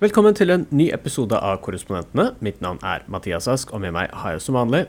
Velkommen 0.00 0.32
til 0.32 0.48
en 0.48 0.62
ny 0.72 0.86
episode 0.96 1.36
av 1.44 1.58
Korrespondentene. 1.60 2.30
Mitt 2.40 2.62
navn 2.64 2.78
er 2.80 3.02
Mathias 3.12 3.44
Ask, 3.52 3.74
og 3.76 3.82
med 3.82 3.92
meg 3.92 4.08
har 4.16 4.32
jeg 4.32 4.40
som 4.40 4.56
vanlig 4.56 4.86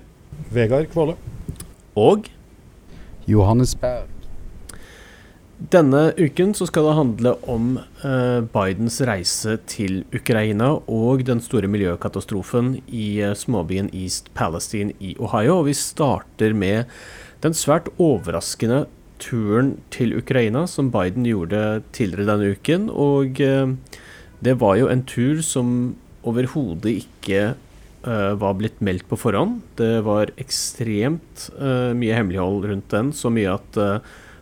Vegard 0.56 0.86
Kvåle. 0.94 1.18
Og 2.00 2.30
Johannes 3.28 3.74
Berg. 3.76 4.08
denne 5.74 6.14
uken 6.16 6.54
så 6.56 6.64
skal 6.70 6.88
det 6.88 6.94
handle 6.96 7.34
om 7.44 7.66
eh, 8.08 8.40
Bidens 8.54 9.02
reise 9.04 9.58
til 9.68 10.06
Ukraina 10.16 10.70
og 10.88 11.26
den 11.28 11.44
store 11.44 11.68
miljøkatastrofen 11.68 12.78
i 12.88 13.20
eh, 13.20 13.36
småbyen 13.36 13.92
East 13.92 14.32
Palestine 14.34 14.96
i 15.02 15.18
Ohio. 15.20 15.58
Og 15.58 15.66
vi 15.68 15.74
starter 15.76 16.56
med 16.56 16.86
den 17.44 17.52
svært 17.52 17.92
overraskende 18.00 18.86
turen 19.20 19.76
til 19.92 20.16
Ukraina 20.16 20.64
som 20.72 20.88
Biden 20.96 21.28
gjorde 21.28 21.82
tidligere 21.92 22.32
denne 22.32 22.56
uken. 22.56 22.88
Og 22.96 23.44
eh, 23.44 23.76
det 24.42 24.58
var 24.62 24.78
jo 24.80 24.90
en 24.90 25.04
tur 25.06 25.42
som 25.46 25.94
overhodet 26.28 27.04
ikke 27.04 27.54
uh, 28.06 28.34
var 28.42 28.58
blitt 28.58 28.82
meldt 28.84 29.08
på 29.10 29.20
forhånd. 29.20 29.62
Det 29.78 30.02
var 30.06 30.34
ekstremt 30.42 31.48
uh, 31.60 31.94
mye 31.98 32.18
hemmelighold 32.18 32.68
rundt 32.72 32.90
den, 32.94 33.12
så 33.14 33.32
mye 33.34 33.54
at 33.54 33.82
uh, 33.82 34.00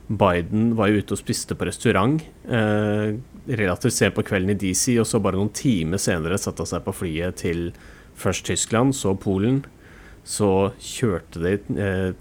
Biden 0.09 0.73
var 0.79 0.89
jo 0.89 1.01
ute 1.03 1.15
og 1.15 1.21
spiste 1.21 1.53
på 1.53 1.67
restaurant 1.69 2.23
relativt 2.49 3.93
sent 3.93 4.15
på 4.15 4.23
kvelden 4.25 4.55
i 4.55 4.57
DC, 4.57 4.95
og 4.97 5.05
så 5.05 5.19
bare 5.21 5.37
noen 5.37 5.51
timer 5.53 6.01
senere 6.01 6.39
satte 6.41 6.65
han 6.65 6.69
seg 6.71 6.81
på 6.81 6.95
flyet 6.97 7.37
til 7.43 7.67
først 8.17 8.47
Tyskland, 8.49 8.95
så 8.97 9.13
Polen. 9.13 9.59
Så 10.25 10.71
kjørte 10.81 11.43
de 11.43 11.53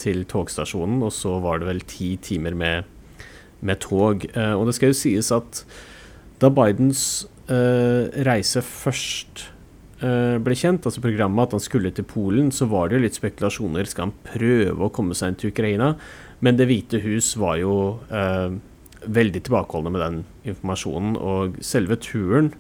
til 0.05 0.21
togstasjonen, 0.29 1.01
og 1.01 1.15
så 1.17 1.39
var 1.41 1.63
det 1.63 1.71
vel 1.71 1.81
ti 1.89 2.11
timer 2.21 2.53
med, 2.61 2.93
med 3.65 3.81
tog. 3.81 4.29
Og 4.37 4.69
det 4.69 4.77
skal 4.77 4.93
jo 4.93 5.01
sies 5.01 5.33
at 5.33 5.65
da 6.45 6.53
Bidens 6.53 7.25
reise 8.29 8.61
først 8.65 9.45
eh, 10.03 10.37
ble 10.43 10.57
kjent, 10.59 10.87
altså 10.87 11.03
programmet 11.05 11.49
at 11.49 11.57
han 11.57 11.65
skulle 11.65 11.93
til 11.95 12.07
Polen, 12.09 12.51
så 12.55 12.69
var 12.71 12.89
det 12.89 12.99
jo 12.99 13.05
litt 13.07 13.19
spekulasjoner. 13.19 13.89
Skal 13.89 14.09
han 14.09 14.17
prøve 14.27 14.87
å 14.89 14.93
komme 14.95 15.17
seg 15.19 15.33
inn 15.33 15.39
til 15.41 15.53
Ukraina? 15.55 15.95
Men 16.45 16.59
Det 16.59 16.69
hvite 16.71 17.01
hus 17.03 17.33
var 17.41 17.59
jo 17.59 17.75
eh, 18.15 18.51
veldig 19.09 19.43
tilbakeholdne 19.47 19.93
med 19.95 20.05
den 20.05 20.19
informasjonen. 20.53 21.17
Og 21.19 21.59
selve 21.65 21.99
turen 22.03 22.53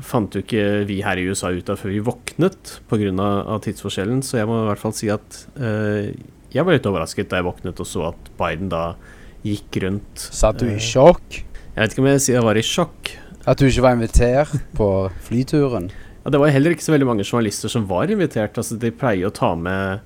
fant 0.00 0.32
jo 0.32 0.40
ikke 0.44 0.84
vi 0.88 1.00
her 1.04 1.18
i 1.20 1.26
USA 1.28 1.50
ut 1.52 1.68
av 1.72 1.80
før 1.80 1.92
vi 1.92 2.04
våknet 2.06 2.76
pga. 2.88 3.58
tidsforskjellen. 3.66 4.22
Så 4.24 4.38
jeg 4.38 4.48
må 4.48 4.62
i 4.62 4.68
hvert 4.70 4.82
fall 4.82 4.96
si 4.96 5.10
at 5.12 5.44
eh, 5.58 6.12
jeg 6.50 6.66
var 6.66 6.74
litt 6.74 6.86
overrasket 6.86 7.30
da 7.30 7.40
jeg 7.40 7.48
våknet 7.50 7.80
og 7.82 7.86
så 7.86 8.08
at 8.10 8.30
Biden 8.38 8.70
da 8.72 8.94
gikk 9.46 9.80
rundt 9.84 10.20
Satt 10.20 10.60
du 10.60 10.66
Eh. 10.68 10.76
i 10.76 10.80
sjokk? 10.82 11.44
Jeg 11.74 11.82
vet 11.84 11.92
ikke 11.94 12.02
om 12.02 12.08
jeg 12.10 12.22
sier 12.24 12.38
jeg 12.40 12.46
var 12.46 12.58
i 12.58 12.64
sjokk. 12.66 13.10
At 13.48 13.60
du 13.60 13.66
ikke 13.68 13.84
var 13.86 13.96
invitert 13.96 14.54
på 14.76 14.88
flyturen? 15.26 15.88
Ja, 16.24 16.32
det 16.34 16.40
var 16.42 16.52
heller 16.52 16.74
ikke 16.74 16.84
så 16.84 16.92
veldig 16.92 17.08
mange 17.08 17.24
journalister 17.24 17.72
som 17.72 17.86
var 17.88 18.10
invitert. 18.12 18.58
Altså, 18.58 18.76
de 18.76 18.90
pleier 18.92 19.30
å 19.30 19.34
ta 19.34 19.54
med 19.56 20.02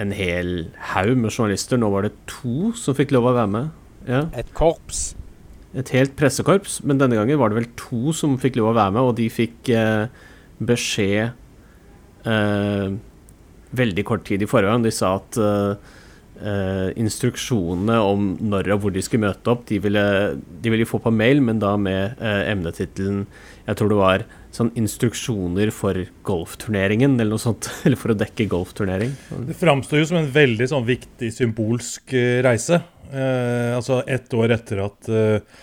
en 0.00 0.12
hel 0.14 0.68
haug 0.92 1.16
med 1.18 1.32
journalister. 1.32 1.80
Nå 1.80 1.90
var 1.92 2.06
det 2.06 2.14
to 2.30 2.70
som 2.78 2.96
fikk 2.96 3.14
lov 3.16 3.30
å 3.30 3.34
være 3.40 3.52
med. 3.56 3.72
Ja. 4.08 4.26
Et 4.38 4.52
korps? 4.56 5.12
Et 5.78 5.88
helt 5.96 6.12
pressekorps, 6.18 6.82
men 6.84 7.00
denne 7.00 7.16
gangen 7.16 7.40
var 7.40 7.50
det 7.50 7.62
vel 7.62 7.70
to 7.80 8.12
som 8.16 8.36
fikk 8.40 8.58
lov 8.60 8.74
å 8.74 8.76
være 8.76 8.92
med, 8.92 9.08
og 9.08 9.16
de 9.16 9.28
fikk 9.32 9.70
eh, 9.72 10.04
beskjed 10.60 11.32
eh, 12.28 12.92
veldig 13.72 14.04
kort 14.06 14.26
tid 14.28 14.44
i 14.44 14.50
forveien. 14.50 14.84
De 14.84 14.92
sa 14.92 15.14
at 15.16 15.40
eh, 15.40 15.72
eh, 15.72 16.00
instruksjonene 16.98 17.96
om 18.02 18.32
når 18.42 18.72
og 18.74 18.80
hvor 18.82 18.94
de 18.94 19.02
skulle 19.04 19.28
møte 19.28 19.52
opp, 19.52 19.66
de 19.68 19.78
ville 19.82 20.02
de 20.62 20.72
ville 20.72 20.86
få 20.88 21.00
på 21.02 21.12
mail, 21.14 21.42
men 21.44 21.60
da 21.62 21.74
med 21.80 22.20
eh, 22.20 22.44
emnetittelen 22.52 23.26
Jeg 23.66 23.78
tror 23.78 23.92
det 23.92 23.98
var 24.00 24.24
sånn 24.52 24.72
instruksjoner 24.76 25.70
for 25.72 25.98
golfturneringen, 26.26 27.14
eller 27.14 27.36
noe 27.36 27.42
sånt. 27.42 27.68
Eller 27.86 27.96
for 28.00 28.12
å 28.12 28.18
dekke 28.18 28.48
golfturnering. 28.50 29.12
Det 29.46 29.56
framstår 29.56 30.02
jo 30.02 30.08
som 30.10 30.18
en 30.18 30.32
veldig 30.34 30.66
sånn 30.72 30.88
viktig 30.88 31.30
symbolsk 31.32 32.14
eh, 32.18 32.40
reise. 32.44 32.82
Eh, 33.12 33.70
altså 33.76 34.02
ett 34.10 34.34
år 34.34 34.56
etter 34.58 34.82
at 34.82 35.12
eh, 35.12 35.38
eh, 35.38 35.60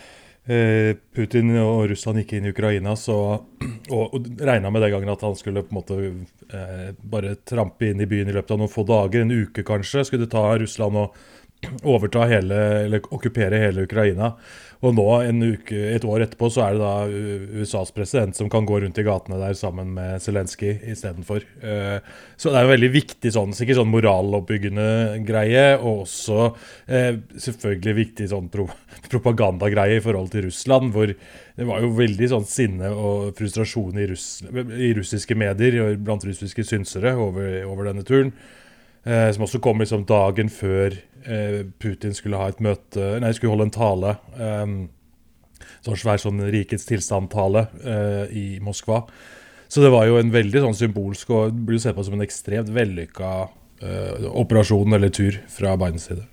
Putin 1.15 1.51
og 1.61 1.83
Russland 1.91 2.23
gikk 2.23 2.31
inn 2.37 2.47
i 2.49 2.53
Ukraina, 2.53 2.95
så, 2.97 3.17
og, 3.95 4.15
og 4.17 4.29
regna 4.41 4.71
med 4.73 4.81
den 4.81 4.93
gangen 4.95 5.11
at 5.13 5.25
han 5.25 5.35
skulle 5.37 5.61
på 5.65 5.75
en 5.75 5.77
måte 5.77 5.97
eh, 6.01 6.87
bare 6.99 7.35
trampe 7.45 7.91
inn 7.91 8.01
i 8.01 8.07
byen 8.09 8.31
i 8.31 8.33
løpet 8.33 8.55
av 8.55 8.61
noen 8.61 8.71
få 8.71 8.85
dager, 8.89 9.21
en 9.21 9.35
uke 9.45 9.65
kanskje, 9.67 10.07
skulle 10.09 10.29
ta 10.31 10.47
Russland 10.57 10.97
og 11.03 11.19
overta 11.84 12.25
hele, 12.30 12.58
eller 12.86 13.14
okkupere 13.14 13.59
hele 13.62 13.86
Ukraina. 13.88 14.34
Og 14.80 14.94
nå, 14.96 15.06
en 15.28 15.44
uke, 15.44 15.75
et 15.92 16.06
år 16.08 16.24
etterpå, 16.24 16.47
så 16.56 16.62
er 16.64 16.78
det 16.78 16.80
da 16.80 17.59
USAs 17.59 17.90
president 17.92 18.38
som 18.38 18.47
kan 18.52 18.64
gå 18.68 18.78
rundt 18.80 19.00
i 19.02 19.03
gatene 19.03 19.36
der 19.42 19.58
sammen 19.59 19.90
med 19.97 20.24
Zelenskyj 20.24 20.86
istedenfor. 20.94 21.44
Uh, 21.59 22.00
så 22.40 22.53
det 22.53 22.62
er 22.62 22.64
jo 22.64 22.72
veldig 22.72 22.92
viktig 22.94 23.34
sånn, 23.36 23.56
sikkert 23.58 23.81
sånn 23.81 23.92
moraloppbyggende 23.92 24.86
greie, 25.28 25.66
og 25.81 26.06
også 26.06 26.46
eh, 26.88 27.20
selvfølgelig 27.36 27.96
viktig 27.97 28.30
sånn 28.31 28.47
pro 28.53 28.70
propagandagreie 29.12 29.97
i 30.00 30.03
forhold 30.03 30.31
til 30.31 30.47
Russland, 30.47 30.94
hvor 30.96 31.12
det 31.12 31.68
var 31.68 31.84
jo 31.84 31.91
veldig 31.97 32.30
sånn 32.31 32.47
sinne 32.47 32.94
og 32.94 33.34
frustrasjon 33.36 34.00
i, 34.00 34.08
russ 34.14 34.30
i 34.80 34.94
russiske 34.96 35.36
medier 35.36 35.81
og 35.84 36.08
blant 36.08 36.24
russiske 36.24 36.64
synsere 36.64 37.18
over, 37.20 37.52
over 37.68 37.91
denne 37.91 38.08
turen. 38.08 38.31
Eh, 39.03 39.29
som 39.35 39.45
også 39.45 39.61
kom 39.63 39.79
liksom 39.79 40.05
dagen 40.09 40.51
før 40.51 40.97
eh, 41.23 41.61
Putin 41.79 42.15
skulle 42.17 42.39
ha 42.39 42.49
et 42.51 42.59
møte 42.63 43.13
Nei, 43.23 43.31
skulle 43.35 43.53
holde 43.55 43.69
en 43.69 43.75
tale. 43.75 44.15
Eh, 44.35 44.73
sånn 45.85 45.99
svær 45.99 46.21
sånn 46.21 46.41
rikets 46.51 46.87
tilstand-tale 46.89 47.67
eh, 47.83 48.25
i 48.35 48.47
Moskva. 48.63 49.03
Så 49.69 49.83
det 49.83 49.91
var 49.93 50.07
jo 50.09 50.17
en 50.17 50.33
veldig 50.33 50.63
sånn 50.65 50.77
symbolsk 50.77 51.29
og 51.35 51.53
blir 51.53 51.77
jo 51.77 51.83
sett 51.83 51.97
på 51.97 52.03
som 52.05 52.17
en 52.17 52.25
ekstremt 52.25 52.71
vellykka 52.73 53.31
eh, 53.85 54.27
operasjon 54.33 54.97
eller 54.97 55.13
tur 55.13 55.37
fra 55.53 55.75
Bidens 55.79 56.09
side. 56.09 56.25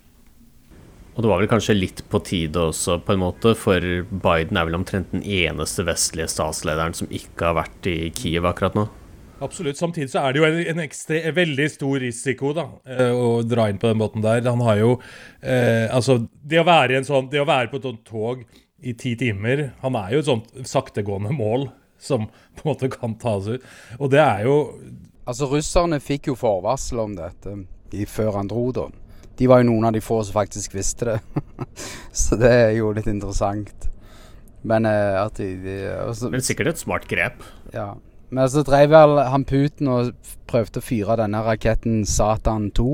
Og 1.16 1.24
det 1.24 1.30
var 1.30 1.40
vel 1.40 1.48
kanskje 1.48 1.76
litt 1.76 2.02
på 2.12 2.20
tide 2.24 2.60
også, 2.60 2.98
på 3.04 3.14
en 3.14 3.22
måte, 3.22 3.54
for 3.56 3.80
Biden 3.80 4.58
er 4.58 4.66
vel 4.68 4.76
omtrent 4.76 5.14
den 5.14 5.22
eneste 5.24 5.86
vestlige 5.88 6.28
statslederen 6.28 6.96
som 6.96 7.08
ikke 7.08 7.50
har 7.50 7.56
vært 7.62 7.88
i 7.88 7.96
Kiev 8.16 8.48
akkurat 8.48 8.76
nå. 8.76 8.84
Absolutt. 9.44 9.76
Samtidig 9.76 10.10
så 10.12 10.22
er 10.24 10.32
det 10.32 10.40
jo 10.40 10.46
en, 10.48 10.60
en, 10.72 10.82
ekstre, 10.86 11.20
en 11.28 11.34
veldig 11.36 11.66
stor 11.68 11.98
risiko 12.00 12.52
da, 12.56 12.66
eh, 12.88 13.12
å 13.12 13.42
dra 13.44 13.68
inn 13.68 13.80
på 13.80 13.90
den 13.90 14.00
måten 14.00 14.24
der. 14.24 14.44
Han 14.48 14.64
har 14.64 14.78
jo 14.80 14.92
eh, 15.42 15.86
Altså, 15.92 16.22
det 16.40 16.62
å 16.62 16.66
være 16.66 17.02
sånn 17.04 17.28
Det 17.32 17.42
å 17.42 17.48
være 17.48 17.68
på 17.72 17.80
et 17.80 17.88
sånt 17.90 18.04
tog 18.08 18.46
i 18.80 18.92
ti 18.96 19.14
timer 19.16 19.70
Han 19.82 19.96
er 19.98 20.14
jo 20.14 20.22
et 20.22 20.28
sånt 20.28 20.48
saktegående 20.68 21.34
mål 21.36 21.68
som 22.00 22.26
på 22.28 22.64
en 22.64 22.70
måte 22.70 22.90
kan 22.92 23.14
tas 23.20 23.48
ut. 23.48 23.62
Og 23.98 24.10
det 24.12 24.20
er 24.20 24.46
jo 24.48 24.56
Altså, 25.26 25.48
russerne 25.50 25.98
fikk 25.98 26.30
jo 26.30 26.38
forvarsel 26.38 27.02
om 27.02 27.16
dette 27.18 27.56
i, 27.96 28.04
før 28.06 28.36
han 28.38 28.50
dro, 28.50 28.68
da. 28.74 28.86
De 29.36 29.48
var 29.50 29.60
jo 29.60 29.68
noen 29.68 29.88
av 29.88 29.94
de 29.96 30.02
få 30.04 30.20
som 30.24 30.36
faktisk 30.36 30.76
visste 30.76 31.08
det. 31.08 31.16
så 32.24 32.38
det 32.38 32.52
er 32.52 32.70
jo 32.78 32.92
litt 32.94 33.08
interessant. 33.10 33.88
Men 34.66 34.86
eh, 34.86 35.16
at 35.18 35.38
de, 35.40 35.48
de 35.64 35.74
også... 36.06 36.30
Men 36.30 36.44
sikkert 36.46 36.72
et 36.72 36.82
smart 36.82 37.08
grep. 37.10 37.42
Ja. 37.74 37.94
Men 38.28 38.50
så 38.50 38.62
drev 38.66 38.90
vel 38.90 39.20
han 39.30 39.44
Putin 39.46 39.90
og 39.92 40.14
prøvde 40.50 40.82
å 40.82 40.84
fyre 40.84 41.18
denne 41.20 41.42
raketten 41.46 42.02
Satan 42.08 42.70
2. 42.74 42.88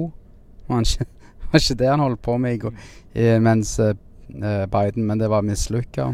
Var 0.69 0.85
ikke, 0.85 1.07
var 1.47 1.63
ikke 1.63 1.79
det 1.81 1.89
han 1.89 2.05
holdt 2.05 2.23
på 2.25 2.37
med 2.43 2.59
i 2.59 2.61
går, 2.67 2.77
mens 3.45 3.79
eh, 3.83 3.97
eh, 4.37 4.67
Biden 4.73 5.09
Men 5.09 5.23
det 5.23 5.33
var 5.33 5.47
mislykka. 5.47 6.13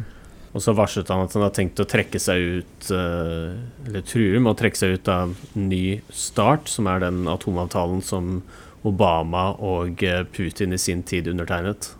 Og 0.56 0.64
så 0.64 0.72
varslet 0.72 1.10
han 1.12 1.26
at 1.26 1.34
han 1.36 1.44
har 1.44 1.52
tenkt 1.54 1.82
å 1.82 1.86
trekke 1.86 2.18
seg 2.22 2.62
ut 2.62 2.88
eh, 2.94 3.58
Eller 3.86 4.06
truer 4.06 4.40
med 4.40 4.54
å 4.54 4.58
trekke 4.58 4.80
seg 4.80 4.96
ut 4.96 5.10
av 5.12 5.36
Ny 5.58 6.00
Start, 6.08 6.70
som 6.70 6.88
er 6.90 7.04
den 7.04 7.26
atomavtalen 7.30 8.02
som 8.02 8.40
Obama 8.86 9.50
og 9.58 9.98
Putin 10.32 10.72
i 10.72 10.78
sin 10.78 11.02
tid 11.02 11.26
undertegnet. 11.28 11.90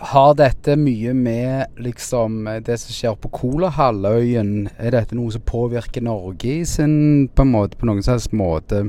Har 0.00 0.34
dette 0.38 0.76
mye 0.78 1.12
med 1.14 1.78
liksom 1.82 2.44
det 2.64 2.78
som 2.80 2.94
skjer 2.94 3.16
på 3.20 3.30
Kolahalvøyen 3.34 4.68
Er 4.78 4.94
dette 4.94 5.16
noe 5.18 5.32
som 5.34 5.44
påvirker 5.44 6.04
Norge 6.06 6.58
i 6.62 6.64
sin 6.68 7.28
På 7.34 7.44
måte, 7.48 7.78
på 7.80 7.88
noen 7.88 8.04
som 8.04 8.38
måte? 8.38 8.84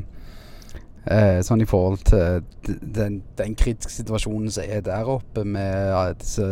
Eh, 1.04 1.42
sånn 1.44 1.60
i 1.60 1.68
forhold 1.68 2.06
til 2.08 2.78
den, 2.80 3.18
den 3.36 3.58
kritiske 3.60 3.92
situasjonen 3.92 4.54
som 4.56 4.64
er 4.64 4.86
der 4.86 5.10
oppe 5.12 5.44
med 5.44 5.90
ja, 5.92 6.04
disse 6.16 6.48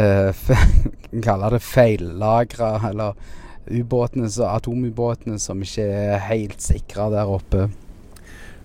eh, 0.00 0.52
Kaller 1.26 1.58
det 1.58 1.60
feillagra, 1.60 2.78
eller 2.88 3.18
ubåtene, 3.68 4.30
atomubåtene 4.48 5.36
som 5.38 5.60
ikke 5.62 5.84
er 5.84 6.24
helt 6.30 6.64
sikra 6.64 7.10
der 7.12 7.28
oppe. 7.28 7.66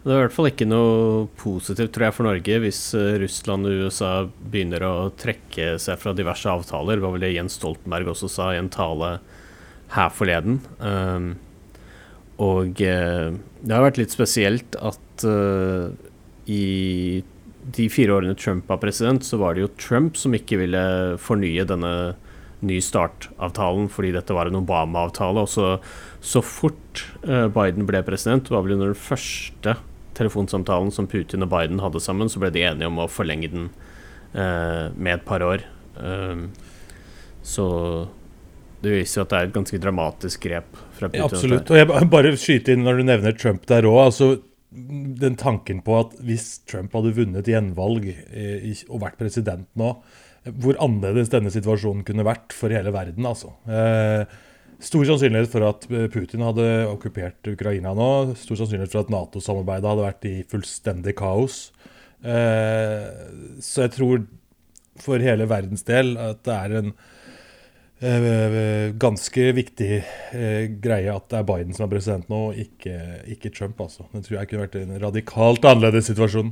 Det 0.08 0.14
er 0.16 0.22
i 0.22 0.24
hvert 0.24 0.36
fall 0.38 0.48
ikke 0.48 0.66
noe 0.70 1.26
positivt, 1.36 1.92
tror 1.92 2.06
jeg, 2.06 2.16
for 2.16 2.26
Norge 2.30 2.58
hvis 2.64 2.78
eh, 2.96 3.18
Russland 3.20 3.68
og 3.68 3.82
USA 3.84 4.12
begynner 4.24 4.86
å 4.88 4.92
trekke 5.20 5.74
seg 5.84 5.98
fra 6.00 6.14
diverse 6.16 6.48
avtaler. 6.48 6.96
Det 6.96 7.04
var 7.04 7.12
vel 7.18 7.26
det 7.26 7.34
Jens 7.34 7.58
Stoltenberg 7.60 8.14
også 8.14 8.30
sa 8.32 8.46
i 8.54 8.60
en 8.62 8.70
tale 8.72 9.18
her 9.92 10.14
forleden. 10.16 10.62
Um, 10.80 11.34
og 12.40 12.80
eh, 12.80 13.36
det 13.60 13.76
har 13.76 13.84
vært 13.84 14.00
litt 14.00 14.16
spesielt 14.16 14.78
at 14.80 15.26
uh, 15.28 15.92
i 16.48 17.20
de 17.76 17.90
fire 17.92 18.16
årene 18.16 18.38
Trump 18.40 18.72
var 18.72 18.80
president, 18.80 19.28
så 19.28 19.42
var 19.44 19.58
det 19.58 19.66
jo 19.66 19.74
Trump 19.76 20.16
som 20.16 20.40
ikke 20.40 20.62
ville 20.64 20.86
fornye 21.20 21.68
denne 21.68 21.94
Ny 22.64 22.80
Start-avtalen, 22.80 23.92
fordi 23.92 24.16
dette 24.16 24.40
var 24.40 24.48
en 24.48 24.62
Obama-avtale. 24.62 25.44
Og 25.44 25.52
så, 25.52 25.76
så 26.24 26.40
fort 26.40 27.04
uh, 27.28 27.52
Biden 27.52 27.92
ble 27.92 28.06
president, 28.08 28.48
var 28.56 28.64
vel 28.64 28.80
under 28.80 28.96
den 28.96 29.04
første 29.04 29.76
telefonsamtalen 30.18 30.92
som 30.94 31.10
Putin 31.10 31.46
og 31.46 31.52
Biden 31.54 31.82
hadde 31.84 32.02
sammen, 32.04 32.32
så 32.32 32.42
ble 32.42 32.52
de 32.54 32.66
enige 32.68 32.90
om 32.90 33.02
å 33.04 33.10
forlenge 33.12 33.52
den 33.54 33.70
uh, 34.36 34.94
med 34.96 35.20
et 35.20 35.26
par 35.28 35.46
år. 35.46 35.66
Um, 35.98 36.50
så 37.46 37.68
det 38.84 38.94
viser 38.94 39.22
jo 39.22 39.26
at 39.26 39.32
det 39.32 39.40
er 39.40 39.48
et 39.48 39.56
ganske 39.56 39.80
dramatisk 39.82 40.44
grep 40.46 40.76
fra 40.98 41.10
Putin. 41.10 41.22
Ja, 41.24 41.30
absolutt. 41.30 41.72
Og 41.72 41.80
jeg 41.80 42.12
bare 42.12 42.36
skyter 42.38 42.76
inn 42.76 42.86
når 42.86 43.00
du 43.00 43.08
nevner 43.08 43.38
Trump 43.38 43.66
der 43.70 43.88
òg. 43.90 44.02
Altså, 44.10 44.30
den 45.22 45.38
tanken 45.40 45.82
på 45.86 45.96
at 46.02 46.14
hvis 46.28 46.60
Trump 46.70 46.94
hadde 46.98 47.16
vunnet 47.18 47.50
gjenvalg 47.50 48.10
i, 48.12 48.76
og 48.92 49.02
vært 49.06 49.18
president 49.22 49.70
nå, 49.80 49.96
hvor 50.62 50.78
annerledes 50.84 51.32
denne 51.32 51.52
situasjonen 51.52 52.06
kunne 52.08 52.26
vært 52.28 52.56
for 52.56 52.72
hele 52.72 52.94
verden, 52.96 53.26
altså. 53.28 53.54
Eh, 53.68 54.24
stor 54.84 55.08
sannsynlighet 55.10 55.52
for 55.52 55.66
at 55.68 55.88
Putin 56.14 56.46
hadde 56.46 56.68
okkupert 56.92 57.50
Ukraina 57.50 57.96
nå. 57.98 58.10
Stor 58.38 58.60
sannsynlighet 58.60 58.94
for 58.94 59.06
at 59.06 59.14
Nato-samarbeidet 59.14 59.90
hadde 59.90 60.06
vært 60.06 60.28
i 60.30 60.36
fullstendig 60.52 61.16
kaos. 61.18 61.60
Eh, 62.22 63.08
så 63.64 63.88
jeg 63.88 63.96
tror 63.98 64.26
for 65.02 65.22
hele 65.22 65.46
verdens 65.50 65.86
del 65.86 66.16
at 66.22 66.42
det 66.46 66.58
er 66.58 66.76
en 66.82 66.92
Eh, 67.98 68.94
ganske 68.94 69.44
viktig 69.58 69.96
eh, 69.98 70.66
greie 70.78 71.10
at 71.10 71.32
det 71.32 71.40
er 71.40 71.46
Biden 71.50 71.74
som 71.74 71.88
er 71.88 71.96
president 71.96 72.28
nå, 72.30 72.52
ikke, 72.54 72.94
ikke 73.34 73.50
Trump. 73.50 73.82
altså. 73.82 74.06
Det 74.14 74.22
tror 74.28 74.38
jeg 74.38 74.50
kunne 74.52 74.66
vært 74.68 74.78
en 74.84 75.00
radikalt 75.02 75.66
annerledes 75.66 76.12
situasjon. 76.12 76.52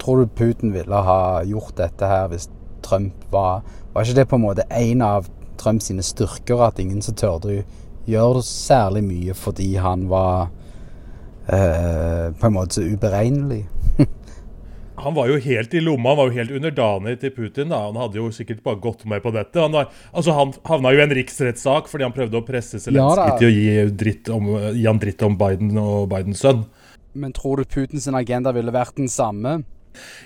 Tror 0.00 0.22
du 0.22 0.32
Putin 0.32 0.72
ville 0.72 1.02
ha 1.04 1.42
gjort 1.44 1.76
dette 1.76 2.08
her 2.08 2.30
hvis 2.32 2.48
Trump 2.84 3.26
var 3.32 3.60
Var 3.92 4.06
ikke 4.06 4.16
det 4.16 4.28
på 4.28 4.36
en 4.38 4.42
måte 4.46 4.64
en 4.72 5.02
av 5.04 5.28
Trumps 5.60 5.90
sine 5.90 6.04
styrker, 6.04 6.62
at 6.66 6.80
ingen 6.82 7.02
som 7.04 7.16
turte 7.18 7.50
å 7.50 7.62
gjøre 8.10 8.42
særlig 8.44 9.04
mye 9.06 9.36
fordi 9.36 9.74
han 9.80 10.08
var 10.10 10.50
eh, 11.48 12.30
på 12.36 12.48
en 12.48 12.54
måte 12.54 12.78
så 12.78 12.84
uberegnelig? 12.84 13.64
han 15.04 15.16
var 15.16 15.30
jo 15.32 15.38
helt 15.46 15.74
i 15.74 15.82
lomma, 15.82 16.12
han 16.12 16.20
var 16.20 16.30
jo 16.30 16.38
helt 16.38 16.54
underdanig 16.58 17.18
til 17.22 17.34
Putin. 17.36 17.72
da, 17.72 17.84
Han 17.88 18.00
hadde 18.00 18.20
jo 18.20 18.30
sikkert 18.34 18.62
bare 18.66 18.80
gått 18.82 19.04
med 19.10 19.22
på 19.24 19.32
dette. 19.34 19.60
Han, 19.60 19.72
var, 19.72 19.90
altså 20.12 20.36
han 20.36 20.54
havna 20.68 20.94
jo 20.94 21.02
i 21.02 21.06
en 21.06 21.16
riksrettssak 21.20 21.90
fordi 21.92 22.08
han 22.08 22.16
prøvde 22.16 22.40
å 22.40 22.46
presse 22.46 22.80
Zelenskyj 22.82 23.24
ja, 23.24 23.38
til 23.40 23.50
å 23.50 23.54
gi, 23.54 23.94
dritt 24.04 24.32
om, 24.32 24.50
gi 24.74 24.88
han 24.88 25.02
dritt 25.02 25.24
om 25.26 25.38
Biden 25.40 25.78
og 25.80 26.08
Bidens 26.12 26.44
sønn. 26.44 26.66
Men 27.14 27.32
tror 27.32 27.62
du 27.62 27.70
Putins 27.70 28.08
agenda 28.10 28.50
ville 28.54 28.74
vært 28.74 28.96
den 28.98 29.10
samme? 29.10 29.60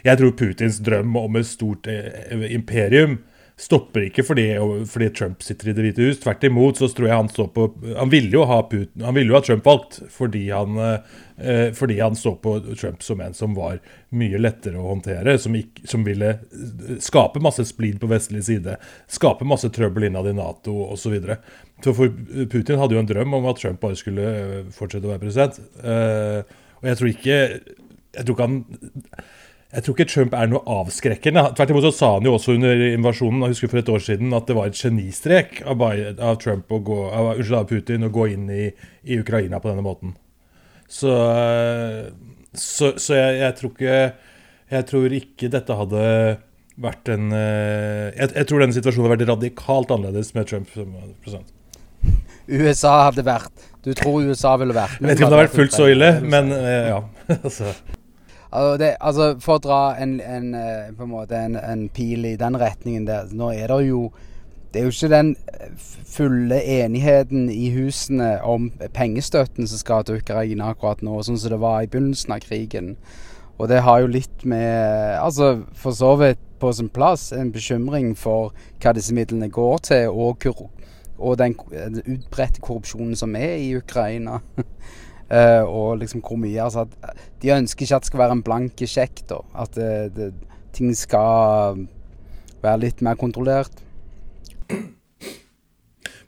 Jeg 0.06 0.16
tror 0.16 0.32
Putins 0.32 0.78
drøm 0.80 1.16
om 1.20 1.36
et 1.36 1.48
stort 1.48 1.88
eh, 1.92 2.46
imperium 2.54 3.18
stopper 3.58 4.04
ikke 4.06 4.22
fordi, 4.22 4.44
fordi, 4.86 5.08
Trump 5.18 5.42
sitter 5.42 5.68
i 5.68 5.72
Det 5.74 5.82
hvite 5.82 6.04
hus. 6.06 6.20
Tvert 6.22 6.44
imot 6.46 6.78
så 6.78 6.88
tror 6.94 7.08
jeg 7.08 7.16
han 7.16 7.30
så 7.32 7.48
på 7.50 7.66
Han 7.96 8.10
ville 8.12 8.30
jo 8.30 8.44
ha, 8.46 8.60
Putin, 8.70 9.06
ville 9.16 9.32
jo 9.32 9.38
ha 9.38 9.42
Trump 9.42 9.66
valgt 9.66 9.98
fordi 10.14 10.44
han, 10.50 10.78
eh, 10.78 11.72
fordi 11.74 11.98
han 11.98 12.16
så 12.16 12.36
på 12.38 12.54
Trump 12.78 13.02
som 13.02 13.20
en 13.20 13.34
som 13.34 13.56
var 13.58 13.80
mye 14.14 14.38
lettere 14.38 14.78
å 14.78 14.92
håndtere. 14.92 15.34
Som, 15.42 15.56
ikke, 15.58 15.88
som 15.90 16.06
ville 16.06 16.36
skape 17.02 17.42
masse 17.42 17.66
splid 17.66 17.98
på 18.00 18.10
vestlig 18.10 18.44
side. 18.46 18.78
Skape 19.10 19.48
masse 19.48 19.70
trøbbel 19.74 20.06
innad 20.08 20.30
i 20.30 20.36
Nato 20.38 20.76
osv. 20.86 21.08
Så, 21.08 21.14
videre. 21.16 21.38
så 21.80 21.94
for 21.96 22.12
Putin 22.52 22.78
hadde 22.78 22.94
jo 22.94 23.00
en 23.00 23.08
drøm 23.08 23.36
om 23.38 23.46
at 23.48 23.58
Trump 23.62 23.80
bare 23.82 23.98
skulle 23.98 24.30
eh, 24.38 24.70
fortsette 24.76 25.08
å 25.08 25.14
være 25.16 25.24
president. 25.24 25.58
Eh, 25.82 26.56
og 26.78 26.88
jeg 26.92 27.00
tror 27.00 27.10
ikke 27.10 27.38
Jeg 28.18 28.24
tror 28.24 28.34
ikke 28.34 28.46
han 28.46 28.62
jeg 29.68 29.84
tror 29.84 29.96
ikke 29.98 30.08
Trump 30.08 30.32
er 30.32 30.48
noe 30.48 30.62
avskrekkende. 30.78 31.42
Tvert 31.56 31.72
imot 31.74 31.84
så 31.84 31.90
sa 31.92 32.08
han 32.14 32.24
jo 32.24 32.32
også 32.38 32.54
under 32.56 32.84
invasjonen 32.86 33.42
jeg 33.44 33.52
husker 33.52 33.70
for 33.72 33.80
et 33.82 33.90
år 33.92 34.00
siden, 34.00 34.30
at 34.32 34.48
det 34.48 34.54
var 34.56 34.70
et 34.70 34.78
genistrek 34.80 35.58
av, 35.68 35.84
av 35.84 36.38
Trump 36.40 36.72
å 36.72 36.78
gå, 36.86 36.96
av, 37.12 37.34
unnskyld, 37.34 37.58
av 37.58 37.68
Putin 37.68 38.08
å 38.08 38.10
gå 38.14 38.30
inn 38.32 38.46
i, 38.48 38.70
i, 39.04 39.18
Ukraina 39.20 39.60
på 39.60 39.68
denne 39.68 39.84
måten. 39.84 40.14
Så, 40.88 41.12
så, 42.56 42.94
så 42.96 43.18
jeg, 43.18 43.34
jeg, 43.42 43.56
tror 43.58 43.74
ikke 43.74 43.98
Jeg 44.72 44.86
tror 44.88 45.16
ikke 45.18 45.50
dette 45.52 45.76
hadde 45.76 46.04
vært 46.80 47.10
en 47.12 47.28
jeg, 47.34 48.30
jeg 48.38 48.48
tror 48.48 48.64
denne 48.64 48.76
situasjonen 48.78 49.04
hadde 49.04 49.18
vært 49.18 49.32
radikalt 49.34 49.92
annerledes 49.92 50.32
med 50.32 50.48
Trump 50.48 50.72
som 50.72 50.96
president. 51.20 51.52
USA 52.48 52.94
hadde 53.10 53.26
vært 53.26 53.68
Du 53.84 53.92
tror 53.92 54.24
USA 54.24 54.56
ville 54.56 54.72
vært 54.72 54.96
Jeg 54.96 55.10
vet 55.10 55.20
ikke 55.20 55.28
om 55.28 55.34
det 55.34 55.42
hadde 55.42 55.44
vært 55.44 55.60
fullt 55.60 55.76
så 55.76 55.92
ille, 55.92 56.12
men 56.24 56.54
ja. 56.56 57.02
altså. 57.42 57.76
Altså, 58.50 58.76
det, 58.80 58.96
altså, 59.00 59.28
For 59.40 59.58
å 59.58 59.62
dra 59.62 59.82
en, 60.00 60.18
en, 60.20 60.54
eh, 60.56 60.88
på 60.96 61.04
en, 61.04 61.12
måte 61.12 61.36
en, 61.36 61.56
en, 61.56 61.88
pil 61.92 62.24
i 62.24 62.36
den 62.40 62.56
retningen 62.56 63.06
der 63.08 63.28
Nå 63.36 63.50
er 63.52 63.68
det 63.68 63.82
jo 63.88 64.08
Det 64.72 64.80
er 64.80 64.86
jo 64.86 64.94
ikke 64.94 65.12
den 65.12 65.34
fulle 66.08 66.58
enigheten 66.60 67.48
i 67.50 67.70
husene 67.72 68.38
om 68.44 68.70
pengestøtten 68.92 69.68
som 69.68 69.80
skal 69.80 70.04
til 70.04 70.20
Ukraina 70.20 70.72
akkurat 70.72 71.00
nå, 71.04 71.14
sånn 71.24 71.38
som 71.40 71.54
det 71.54 71.60
var 71.62 71.82
i 71.82 71.88
begynnelsen 71.88 72.34
av 72.34 72.42
krigen. 72.44 72.90
Og 73.56 73.70
det 73.72 73.80
har 73.86 74.02
jo 74.02 74.10
litt 74.12 74.44
med 74.44 75.16
Altså 75.22 75.62
for 75.72 75.96
så 75.96 76.12
vidt 76.20 76.42
på 76.60 76.72
sin 76.72 76.90
plass 76.92 77.30
en 77.32 77.52
bekymring 77.54 78.12
for 78.18 78.52
hva 78.82 78.92
disse 78.92 79.14
midlene 79.14 79.48
går 79.48 79.78
til, 79.88 80.08
og, 80.10 80.46
og 81.18 81.38
den, 81.38 81.54
den 81.72 82.02
utbredte 82.04 82.60
korrupsjonen 82.60 83.16
som 83.16 83.36
er 83.38 83.56
i 83.56 83.76
Ukraina. 83.78 84.40
Uh, 85.28 85.64
og 85.68 85.98
liksom 86.00 86.22
hvor 86.24 86.38
mye 86.40 86.62
altså 86.64 86.86
at 86.86 87.18
De 87.42 87.50
ønsker 87.52 87.84
ikke 87.84 87.98
at 87.98 88.04
det 88.06 88.08
skal 88.08 88.22
være 88.22 88.36
en 88.38 88.44
blank 88.46 88.80
sjekk. 88.80 89.26
da 89.28 89.42
At 89.64 89.74
det, 89.76 89.90
det, 90.16 90.30
ting 90.72 90.94
skal 90.96 91.84
være 92.62 92.80
litt 92.86 93.04
mer 93.04 93.18
kontrollert. 93.20 93.84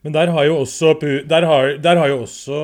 Men 0.00 0.14
der 0.14 0.30
har 0.32 0.46
jo 0.48 0.54
også, 0.62 0.94
der 1.28 1.44
har, 1.44 1.74
der 1.84 1.98
har 2.00 2.08
jo 2.08 2.22
også 2.22 2.60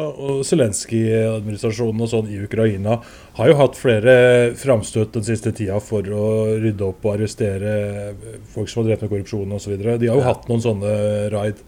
Zelenskyj-administrasjonen 0.49 2.05
og 2.07 2.09
sånn 2.09 2.31
i 2.33 2.39
Ukraina 2.47 2.97
har 3.37 3.51
jo 3.51 3.59
hatt 3.59 3.77
flere 3.77 4.15
framstøt 4.57 5.13
den 5.19 5.27
siste 5.27 5.53
tida 5.53 5.77
for 5.85 6.01
å 6.09 6.31
rydde 6.57 6.87
opp 6.87 7.05
og 7.05 7.19
arrestere 7.19 8.15
folk 8.55 8.73
som 8.73 8.83
har 8.83 8.95
drept 8.95 9.05
med 9.05 9.13
korrupsjon 9.13 9.53
osv. 9.53 9.77
De 9.77 10.09
har 10.09 10.17
jo 10.17 10.25
hatt 10.25 10.49
noen 10.49 10.65
sånne 10.65 10.95
raid. 11.35 11.61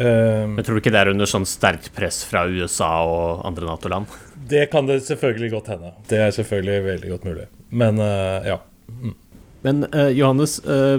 Um, 0.00 0.56
Men 0.56 0.64
tror 0.66 0.74
du 0.74 0.82
ikke 0.82 0.90
det 0.94 1.04
er 1.04 1.12
under 1.12 1.28
sånn 1.30 1.46
sterkt 1.46 1.92
press 1.94 2.24
fra 2.26 2.44
USA 2.50 2.90
og 3.06 3.44
andre 3.46 3.68
Nato-land? 3.68 4.10
Det 4.50 4.66
kan 4.72 4.88
det 4.88 5.00
selvfølgelig 5.06 5.52
godt 5.52 5.70
hende. 5.70 5.92
Det 6.10 6.18
er 6.20 6.34
selvfølgelig 6.34 6.86
veldig 6.88 7.12
godt 7.12 7.28
mulig. 7.28 7.46
Men 7.70 8.00
uh, 8.02 8.42
ja. 8.44 8.58
Mm. 8.90 9.14
Men 9.64 9.86
uh, 9.94 10.10
Johannes 10.10 10.58
uh, 10.66 10.98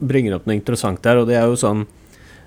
bringer 0.00 0.38
opp 0.38 0.48
noe 0.48 0.56
interessant 0.56 1.02
der, 1.04 1.20
og 1.20 1.28
det 1.28 1.36
er 1.36 1.50
jo 1.50 1.58
sånn 1.60 1.84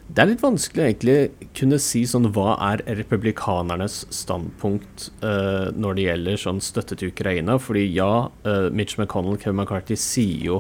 Det 0.10 0.20
er 0.20 0.32
litt 0.32 0.42
vanskelig 0.44 0.84
egentlig 0.84 1.48
kunne 1.56 1.78
si 1.80 2.02
sånn 2.10 2.28
hva 2.36 2.58
er 2.74 2.82
republikanernes 2.98 4.02
standpunkt 4.14 5.08
når 5.22 5.96
det 5.96 6.04
gjelder 6.04 6.42
sånn 6.42 6.60
støtte 6.62 6.98
til 7.00 7.14
Ukraina? 7.14 7.56
Fordi 7.58 7.86
ja, 7.88 8.28
Mitch 8.76 8.98
McConnell, 9.00 9.40
Kevin 9.40 9.62
McCarthy 9.62 9.96
sier 9.98 10.44
jo 10.50 10.60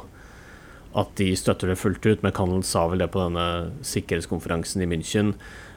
at 0.96 1.14
de 1.18 1.32
støtter 1.38 1.72
det 1.72 1.80
fullt 1.82 2.06
ut. 2.06 2.24
McConnell 2.24 2.64
sa 2.68 2.86
vel 2.92 3.04
det 3.04 3.12
på 3.14 3.22
denne 3.24 3.74
sikkerhetskonferansen 3.86 4.84
i 4.86 4.90
München. 4.90 5.34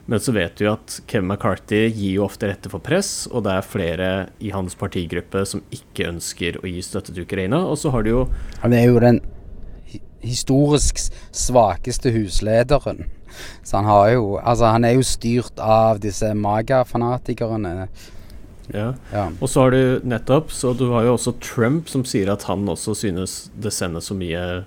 Men 0.06 0.23
så 0.23 0.32
vet 0.37 0.61
vi 0.62 0.68
at 0.70 1.00
Kevin 1.11 1.32
McCarthy 1.32 1.88
gir 1.88 2.20
jo 2.20 2.26
ofte 2.28 2.46
rette 2.46 2.70
for 2.70 2.82
press, 2.85 3.26
og 3.26 3.42
det 3.46 3.56
er 3.56 3.66
flere 3.66 4.11
i 4.38 4.52
hans 4.54 4.76
partigruppe 4.78 5.42
som 5.49 5.64
ikke 5.75 6.12
ønsker 6.12 6.61
å 6.61 6.70
gi 6.70 6.85
støtte 6.85 7.14
til 7.14 7.26
Ukraina. 7.26 7.64
Og 7.66 7.80
så 7.80 7.90
har 7.94 8.06
du 8.06 8.12
jo 8.12 8.20
Han 8.62 8.76
er 8.76 8.87
jo 8.87 9.02
den 9.02 9.20
historisk 10.23 11.00
svakeste 11.35 12.12
huslederen. 12.14 13.06
Så 13.62 13.76
han 13.76 13.85
har 13.85 14.11
jo 14.14 14.37
Altså, 14.38 14.70
han 14.70 14.85
er 14.85 14.94
jo 14.96 15.02
styrt 15.02 15.58
av 15.61 16.00
disse 16.00 16.30
maga-fanatikerne. 16.35 17.88
Ja. 18.75 18.94
ja. 19.12 19.26
Og 19.40 19.50
så 19.50 19.66
har 19.66 19.70
du 19.70 20.00
nettopp 20.02 20.50
Så 20.50 20.73
du 20.75 20.88
har 20.90 21.04
jo 21.06 21.12
også 21.14 21.37
Trump 21.38 21.87
som 21.87 22.02
sier 22.02 22.32
at 22.32 22.49
han 22.49 22.64
også 22.66 22.96
synes 22.99 23.37
det 23.54 23.70
sendes 23.70 24.08
så 24.11 24.16
mye 24.18 24.64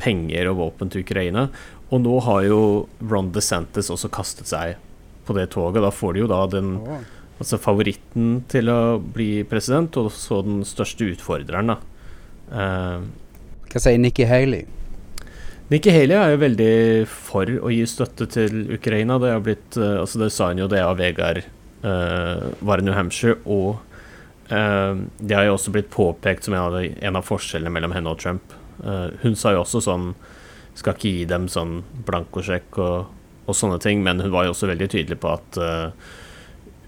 penger 0.00 0.50
og 0.50 0.60
våpen 0.64 0.92
til 0.92 1.04
Ukraina. 1.04 1.48
Og 1.90 2.02
nå 2.04 2.18
har 2.26 2.44
jo 2.46 2.60
Ron 3.02 3.32
DeSantis 3.34 3.90
også 3.92 4.10
kastet 4.12 4.50
seg 4.50 4.76
på 5.26 5.36
det 5.36 5.50
toget. 5.54 5.82
Da 5.84 5.92
får 5.94 6.16
de 6.16 6.24
jo 6.24 6.30
da 6.30 6.44
den 6.50 6.76
altså 7.40 7.56
favoritten 7.60 8.42
til 8.52 8.68
å 8.68 8.98
bli 9.00 9.42
president, 9.48 9.96
og 9.96 10.12
så 10.12 10.42
den 10.44 10.60
største 10.68 11.08
utfordreren, 11.14 11.72
da. 11.72 11.78
Uh, 12.50 13.06
Hva 13.70 13.80
sier 13.80 14.00
Nikki 14.02 14.26
Haley? 14.28 14.66
Nikki 15.70 15.92
Haley 15.94 16.18
er 16.18 16.34
jo 16.34 16.40
veldig 16.42 16.74
for 17.08 17.52
å 17.62 17.70
gi 17.72 17.84
støtte 17.88 18.26
til 18.34 18.74
Ukraina. 18.74 19.20
Det 19.22 19.32
har 19.32 19.44
blitt 19.46 19.78
uh, 19.78 20.02
altså 20.02 20.24
Det 20.24 20.32
sa 20.34 20.50
hun 20.50 20.64
jo 20.64 20.68
det 20.70 20.82
av 20.82 20.98
Vegard 21.00 21.44
uh, 21.86 22.50
var 22.60 22.82
i 22.82 22.86
New 22.86 22.96
Hampshire, 22.96 23.38
og 23.46 23.80
uh, 24.52 25.00
det 25.22 25.38
har 25.38 25.48
jo 25.48 25.56
også 25.56 25.72
blitt 25.74 25.92
påpekt 25.94 26.44
som 26.48 26.58
en 26.58 26.66
av, 26.66 26.76
de, 26.76 26.92
en 27.00 27.20
av 27.20 27.26
forskjellene 27.26 27.72
mellom 27.72 27.96
henne 27.96 28.12
og 28.12 28.20
Trump. 28.20 28.56
Uh, 28.80 29.10
hun 29.22 29.36
sa 29.36 29.52
jo 29.52 29.60
også 29.60 29.82
sånn 29.84 30.14
Skal 30.78 30.94
ikke 30.94 31.10
gi 31.12 31.24
dem 31.28 31.48
sånn 31.52 31.80
blankosjekk 32.06 32.78
og, 32.80 33.10
og, 33.44 33.54
sånne 33.56 33.80
ting, 33.82 34.00
men 34.06 34.22
hun 34.22 34.32
var 34.32 34.46
jo 34.46 34.54
også 34.54 34.70
veldig 34.70 34.88
tydelig 34.92 35.18
på 35.20 35.32
at 35.34 35.58
uh, 35.60 35.90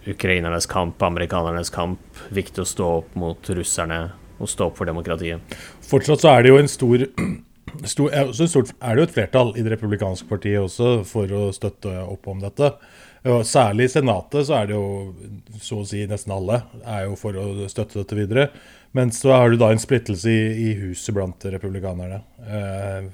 ukrainernes 0.09 0.69
kamp, 0.71 1.03
amerikanernes 1.03 1.71
kamp, 1.75 2.01
viktig 2.33 2.63
å 2.63 2.69
stå 2.69 2.91
opp 3.03 3.17
mot 3.19 3.51
russerne 3.59 4.01
og 4.43 4.51
stå 4.51 4.71
opp 4.71 4.79
for 4.79 4.89
demokratiet. 4.89 5.57
Fortsatt 5.87 6.23
så 6.25 6.33
er 6.33 6.47
det 6.47 6.55
jo 6.55 6.61
en 6.63 6.71
stor 6.71 7.05
stor, 7.93 8.13
er 8.13 8.33
det 8.33 9.03
jo 9.03 9.07
et 9.07 9.15
flertall 9.15 9.53
i 9.57 9.65
det 9.65 9.75
republikanske 9.75 10.29
partiet 10.31 10.63
også 10.63 11.03
for 11.09 11.31
å 11.37 11.47
støtte 11.55 11.93
opp 12.05 12.29
om 12.31 12.43
dette. 12.43 12.73
Og 13.23 13.45
særlig 13.47 13.87
i 13.87 13.93
Senatet 13.93 14.49
så 14.49 14.57
er 14.59 14.71
det 14.71 14.75
jo 14.75 14.87
så 15.63 15.83
å 15.83 15.87
si 15.87 16.01
nesten 16.11 16.33
alle 16.35 16.65
er 16.83 17.05
jo 17.07 17.15
for 17.19 17.37
å 17.39 17.69
støtte 17.71 18.01
dette 18.01 18.19
videre. 18.19 18.49
Men 18.99 19.13
så 19.15 19.37
har 19.37 19.53
du 19.53 19.61
da 19.61 19.71
en 19.73 19.81
splittelse 19.81 20.31
i, 20.31 20.41
i 20.67 20.73
huset 20.81 21.15
blant 21.15 21.47
republikanerne. 21.55 22.19
Eh, 22.43 23.07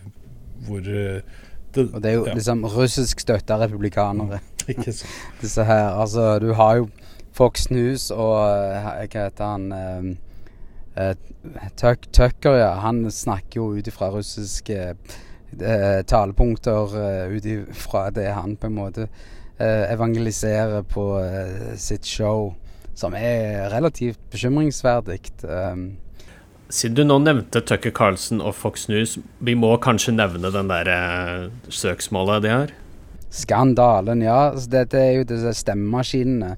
hvor 0.66 0.80
det, 0.80 1.84
Og 1.84 2.00
det 2.02 2.10
er 2.10 2.16
jo 2.16 2.24
ja. 2.26 2.38
liksom 2.38 2.64
russisk 2.72 3.20
støtta 3.20 3.60
republikanere. 3.60 4.40
Ikke 4.72 4.96
sant. 4.96 5.20
Disse 5.42 5.68
her. 5.68 5.92
Altså, 5.92 6.38
du 6.42 6.54
har 6.56 6.80
jo 6.80 6.88
Fox 7.36 7.68
News 7.70 8.08
og 8.10 8.40
eh, 8.48 8.88
hva 9.12 9.28
heter 9.28 9.44
han 9.44 9.72
eh, 9.76 10.12
eh, 10.96 11.16
Tuck, 11.76 12.08
Tucker, 12.16 12.56
ja. 12.58 12.72
Han 12.82 13.04
snakker 13.12 13.60
jo 13.60 13.70
ut 13.76 13.92
ifra 13.92 14.08
russiske 14.16 14.78
eh, 14.88 16.00
talepunkter 16.08 16.96
eh, 16.96 17.36
ut 17.36 17.46
ifra 17.46 18.08
det 18.10 18.32
han 18.32 18.56
på 18.56 18.72
en 18.72 18.80
måte 18.80 19.06
eh, 19.06 19.26
evangeliserer 19.66 20.84
på 20.88 21.06
eh, 21.22 21.72
sitt 21.76 22.06
show, 22.06 22.52
som 22.94 23.14
er 23.14 23.70
relativt 23.72 24.20
bekymringsverdig. 24.30 25.20
Um, 25.42 25.96
Siden 26.68 26.98
du 26.98 27.04
nå 27.06 27.16
nevnte 27.22 27.62
Tucker 27.64 27.94
Carlsen 27.96 28.42
og 28.44 28.54
Fox 28.54 28.88
News, 28.90 29.16
vi 29.40 29.54
må 29.56 29.70
kanskje 29.80 30.12
nevne 30.18 30.52
den 30.52 30.68
der 30.68 30.92
eh, 30.92 31.48
søksmålet 31.72 32.44
de 32.44 32.54
har? 32.54 32.76
skandalen, 33.30 34.22
ja. 34.22 34.50
Altså, 34.50 34.70
dette 34.70 35.00
er 35.00 35.12
jo 35.18 35.26
disse 35.28 35.54
stemmemaskinene. 35.62 36.56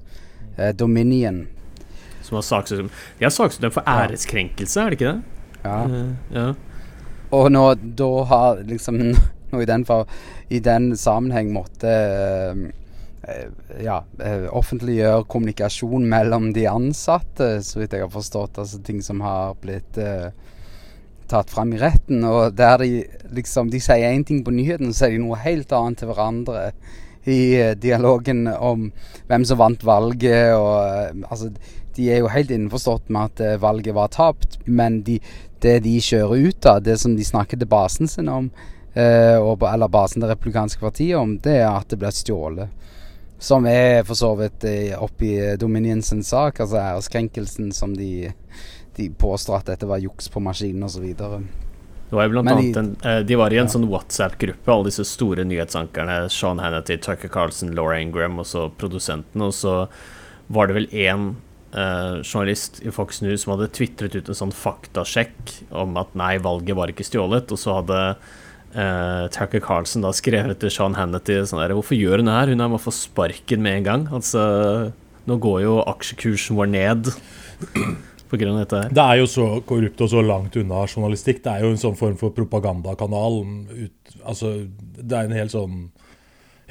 Eh, 0.57 0.73
Dominion. 0.75 1.45
Som 2.21 2.37
har 2.37 2.45
saksøkt 2.45 2.91
De 3.19 3.25
har 3.25 3.33
saksøkt 3.33 3.63
dem 3.63 3.73
for 3.73 3.87
æreskrenkelse, 3.87 4.81
er 4.81 4.89
det 4.89 4.99
ikke 4.99 5.13
det? 5.13 5.21
Ja. 5.63 5.77
Uh, 5.85 6.35
ja. 6.35 6.47
Og 7.31 7.51
nå 7.51 7.65
da 7.97 8.09
har 8.27 8.61
liksom 8.67 8.99
noe 9.51 9.63
i 9.63 9.67
den, 9.67 9.85
for, 9.85 10.07
i 10.49 10.59
den 10.63 10.91
sammenheng 10.97 11.51
måtte 11.55 11.91
eh, 11.91 12.51
eh, 12.51 12.69
ja, 13.21 13.99
offentliggjør 14.01 14.55
offentliggjøre 14.57 15.25
kommunikasjon 15.29 16.07
mellom 16.09 16.47
de 16.55 16.65
ansatte, 16.69 17.49
så 17.65 17.81
vidt 17.81 17.93
jeg 17.93 18.05
har 18.05 18.13
forstått. 18.13 18.57
Altså 18.63 18.81
ting 18.85 19.01
som 19.05 19.21
har 19.21 19.53
blitt 19.61 19.99
eh, 20.01 20.31
tatt 21.31 21.51
fram 21.53 21.73
i 21.75 21.79
retten. 21.81 22.25
Og 22.27 22.55
der 22.57 22.81
de 22.81 23.05
liksom 23.35 23.69
De 23.71 23.79
sier 23.79 24.11
én 24.11 24.25
ting 24.27 24.43
på 24.45 24.53
nyheten, 24.55 24.91
så 24.91 25.05
sier 25.05 25.17
de 25.17 25.23
noe 25.23 25.39
helt 25.39 25.71
annet 25.75 26.01
til 26.01 26.11
hverandre 26.11 26.71
i 27.29 27.39
eh, 27.59 27.75
dialogen 27.77 28.47
om 28.49 28.89
hvem 29.29 29.45
som 29.45 29.61
vant 29.61 29.85
valget 29.85 30.55
og 30.57 30.73
eh, 30.81 31.29
Altså, 31.29 31.51
de 31.95 32.07
er 32.07 32.21
jo 32.21 32.31
helt 32.31 32.51
innforstått 32.55 33.09
med 33.11 33.31
at 33.31 33.41
eh, 33.45 33.61
valget 33.61 33.95
var 33.95 34.11
tapt, 34.13 34.59
men 34.65 35.01
de, 35.07 35.19
det 35.61 35.81
de 35.85 35.97
kjører 36.01 36.47
ut 36.47 36.67
av, 36.69 36.83
det 36.83 36.97
som 37.01 37.17
de 37.17 37.25
snakker 37.27 37.59
til 37.59 37.69
basen 37.69 38.07
sin 38.07 38.31
om, 38.31 38.47
eh, 38.95 39.35
eller 39.37 39.91
basen 39.91 40.23
det 40.23 40.31
republikanske 40.31 40.79
partiet 40.79 41.19
om, 41.19 41.35
det 41.43 41.59
er 41.59 41.67
at 41.69 41.91
det 41.91 41.99
blir 41.99 42.15
stjålet. 42.15 42.71
Som 43.41 43.65
er 43.65 44.03
for 44.05 44.13
så 44.19 44.29
vidt 44.37 44.63
eh, 44.69 44.93
oppi 45.01 45.31
Dominionsens 45.57 46.29
sak, 46.29 46.59
altså 46.61 46.77
æreskrenkelsen 46.77 47.71
som 47.73 47.95
de, 47.97 48.29
de 48.97 49.07
påstår 49.17 49.63
at 49.63 49.71
dette 49.73 49.87
var 49.89 49.97
juks 50.03 50.29
på 50.29 50.43
maskinen 50.45 50.85
osv. 50.85 51.07
Det 51.17 52.17
var 52.17 52.27
jo 52.27 52.33
blant 52.35 52.51
annet 52.51 52.75
i- 52.75 52.79
en, 52.79 52.91
eh, 53.03 53.21
De 53.25 53.35
var 53.39 53.49
i 53.53 53.57
en 53.57 53.65
Ja. 53.65 53.71
sånn 53.71 53.87
WhatsApp-gruppe, 53.89 54.67
alle 54.69 54.91
disse 54.91 55.05
store 55.09 55.43
nyhetsankerne. 55.47 56.29
Sean 56.29 56.59
Hannity, 56.59 56.97
Tucker 56.97 57.29
Carlson, 57.29 57.73
Laura 57.73 57.97
Ingram 57.99 58.37
og 58.39 58.45
så 58.45 58.69
produsenten. 58.77 59.41
Og 59.41 59.53
så 59.53 59.87
var 60.49 60.67
det 60.67 60.75
vel 60.75 60.87
én 60.93 61.35
eh, 61.73 62.21
journalist 62.21 62.81
i 62.85 62.91
Fox 62.91 63.21
News 63.23 63.43
som 63.45 63.57
hadde 63.57 63.71
tvitret 63.71 64.13
ut 64.13 64.27
en 64.27 64.35
sånn 64.35 64.51
faktasjekk 64.51 65.63
om 65.71 65.95
at 65.97 66.13
nei, 66.13 66.37
valget 66.37 66.75
var 66.75 66.87
ikke 66.91 67.05
stjålet. 67.07 67.49
Og 67.49 67.57
så 67.57 67.73
hadde 67.79 68.17
eh, 68.75 69.25
Tucker 69.33 69.63
Carlson 69.63 70.05
da 70.05 70.11
skrevet 70.15 70.61
til 70.61 70.73
Sean 70.73 70.95
Hannity 70.97 71.39
sånn 71.47 71.61
der 71.63 71.75
Hvorfor 71.77 71.97
gjør 71.97 72.21
hun 72.21 72.29
det 72.29 72.37
her? 72.37 72.53
Hun 72.53 72.65
må 72.73 72.79
få 72.81 72.93
sparken 72.95 73.63
med 73.65 73.81
en 73.81 73.87
gang. 73.87 74.05
Altså, 74.15 74.43
nå 75.27 75.37
går 75.41 75.59
jo 75.65 75.79
aksjekursen 75.91 76.59
vår 76.59 76.71
ned 76.71 77.11
på 78.31 78.39
grunn 78.39 78.55
av 78.55 78.63
dette 78.63 78.83
her. 78.83 78.93
Det 78.95 79.05
er 79.05 79.21
jo 79.21 79.31
så 79.31 79.47
korrupt 79.67 80.05
og 80.05 80.11
så 80.13 80.23
langt 80.25 80.55
unna 80.59 80.85
journalistikk. 80.87 81.43
Det 81.45 81.55
er 81.55 81.65
jo 81.65 81.73
en 81.73 81.81
sånn 81.81 81.99
form 81.99 82.17
for 82.19 82.35
propagandakanal. 82.35 83.41
Ut, 83.71 84.15
altså, 84.23 84.53
det 84.97 85.17
er 85.17 85.27
en 85.27 85.37
helt 85.39 85.55
sånn 85.55 85.83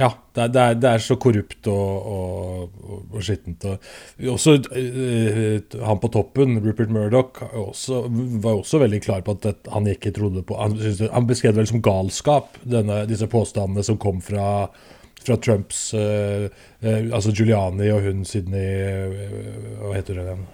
Ja, 0.01 0.09
det 0.35 0.43
er, 0.43 0.53
det 0.55 0.61
er, 0.63 0.77
det 0.81 0.91
er 0.91 1.03
så 1.05 1.17
korrupt 1.21 1.69
og, 1.69 2.07
og, 2.13 2.79
og, 2.81 3.01
og 3.13 3.25
skittent. 3.25 3.67
Og 3.69 4.31
også 4.33 4.55
uh, 4.73 5.81
han 5.85 6.01
på 6.01 6.13
toppen, 6.15 6.57
Rupert 6.65 6.93
Murdoch, 6.95 7.43
også, 7.51 8.07
var 8.41 8.63
også 8.63 8.81
veldig 8.81 9.03
klar 9.05 9.27
på 9.27 9.37
at 9.37 9.45
det, 9.45 9.57
han 9.75 9.91
ikke 9.91 10.15
trodde 10.17 10.45
på 10.47 10.57
Han, 10.57 10.79
han 11.13 11.29
beskrev 11.29 11.53
det 11.53 11.63
vel 11.63 11.69
som 11.75 11.85
galskap, 11.85 12.57
denne, 12.65 13.03
disse 13.11 13.29
påstandene 13.31 13.85
som 13.87 14.01
kom 14.01 14.25
fra 14.25 14.49
fra 15.21 15.37
Trumps 15.37 15.91
uh, 15.93 16.47
uh, 16.81 17.01
Altså 17.13 17.35
Giuliani 17.37 17.91
og 17.93 18.07
hun 18.07 18.23
Sydney 18.25 19.11
uh, 19.13 19.83
Hva 19.83 19.91
heter 19.99 20.17
hun 20.17 20.23
igjen? 20.25 20.47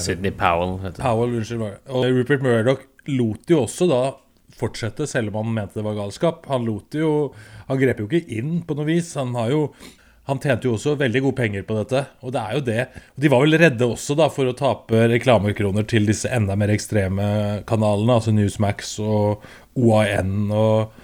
Sydney 0.00 0.32
Powell. 0.32 0.78
Powell, 0.96 1.34
unnskyld. 1.36 1.66
Og 1.92 2.06
Rupert 2.08 2.40
Murdoch 2.40 2.86
lot 3.12 3.50
jo 3.50 3.66
også 3.66 3.88
da 3.90 4.00
fortsette, 4.58 5.08
selv 5.10 5.32
om 5.32 5.42
han 5.42 5.54
mente 5.56 5.80
det 5.80 5.86
var 5.86 5.98
galskap. 5.98 6.48
Han 6.50 6.66
lot 6.68 6.94
jo 6.94 7.34
Han 7.68 7.80
grep 7.80 8.00
jo 8.02 8.08
ikke 8.08 8.38
inn 8.38 8.58
på 8.66 8.76
noe 8.76 8.88
vis. 8.88 9.14
Han 9.18 9.34
har 9.38 9.52
jo 9.52 9.68
han 10.24 10.38
tjente 10.40 10.64
jo 10.64 10.78
også 10.78 10.94
veldig 10.96 11.20
gode 11.20 11.36
penger 11.36 11.64
på 11.68 11.74
dette, 11.76 12.00
og 12.24 12.32
det 12.32 12.40
er 12.40 12.54
jo 12.56 12.60
det. 12.64 12.84
De 13.20 13.28
var 13.28 13.42
vel 13.42 13.58
redde 13.60 13.84
også 13.84 14.14
da 14.16 14.30
for 14.32 14.48
å 14.48 14.56
tape 14.56 15.02
reklamekroner 15.12 15.84
til 15.88 16.08
disse 16.08 16.30
enda 16.32 16.56
mer 16.56 16.72
ekstreme 16.72 17.26
kanalene, 17.68 18.16
altså 18.16 18.32
Newsmax 18.32 18.94
og 19.04 19.44
OAN 19.76 20.48
og 20.48 20.94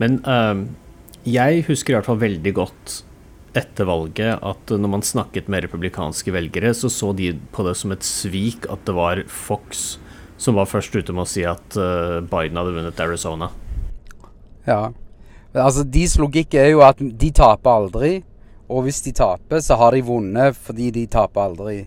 Men 0.00 0.20
uh, 0.24 0.64
jeg 1.28 1.66
husker 1.66 1.92
i 1.92 1.98
hvert 1.98 2.08
fall 2.08 2.22
veldig 2.22 2.54
godt 2.56 2.96
etter 3.58 3.88
valget 3.88 4.40
at 4.46 4.72
når 4.72 4.92
man 4.92 5.04
snakket 5.04 5.48
med 5.52 5.66
republikanske 5.66 6.32
velgere, 6.32 6.72
så 6.72 6.88
så 6.88 7.12
de 7.16 7.34
på 7.52 7.64
det 7.66 7.74
som 7.76 7.92
et 7.92 8.06
svik 8.06 8.68
at 8.72 8.84
det 8.88 8.96
var 8.96 9.20
Fox 9.28 9.98
som 10.38 10.56
var 10.58 10.70
først 10.70 10.94
ute 10.94 11.14
med 11.14 11.26
å 11.26 11.28
si 11.28 11.44
at 11.46 11.76
eh, 11.76 12.20
Biden 12.22 12.58
hadde 12.60 12.74
vunnet 12.76 13.02
Arizona. 13.02 13.50
Ja. 14.68 14.88
Altså, 15.56 15.82
deres 15.82 16.16
logikk 16.20 16.54
er 16.60 16.72
jo 16.72 16.82
at 16.86 17.00
de 17.00 17.30
taper 17.34 17.82
aldri. 17.82 18.12
Og 18.68 18.84
hvis 18.84 19.00
de 19.06 19.14
taper, 19.16 19.62
så 19.64 19.78
har 19.80 19.96
de 19.96 20.04
vunnet 20.04 20.56
fordi 20.56 20.90
de 20.94 21.06
taper 21.10 21.48
aldri. 21.48 21.78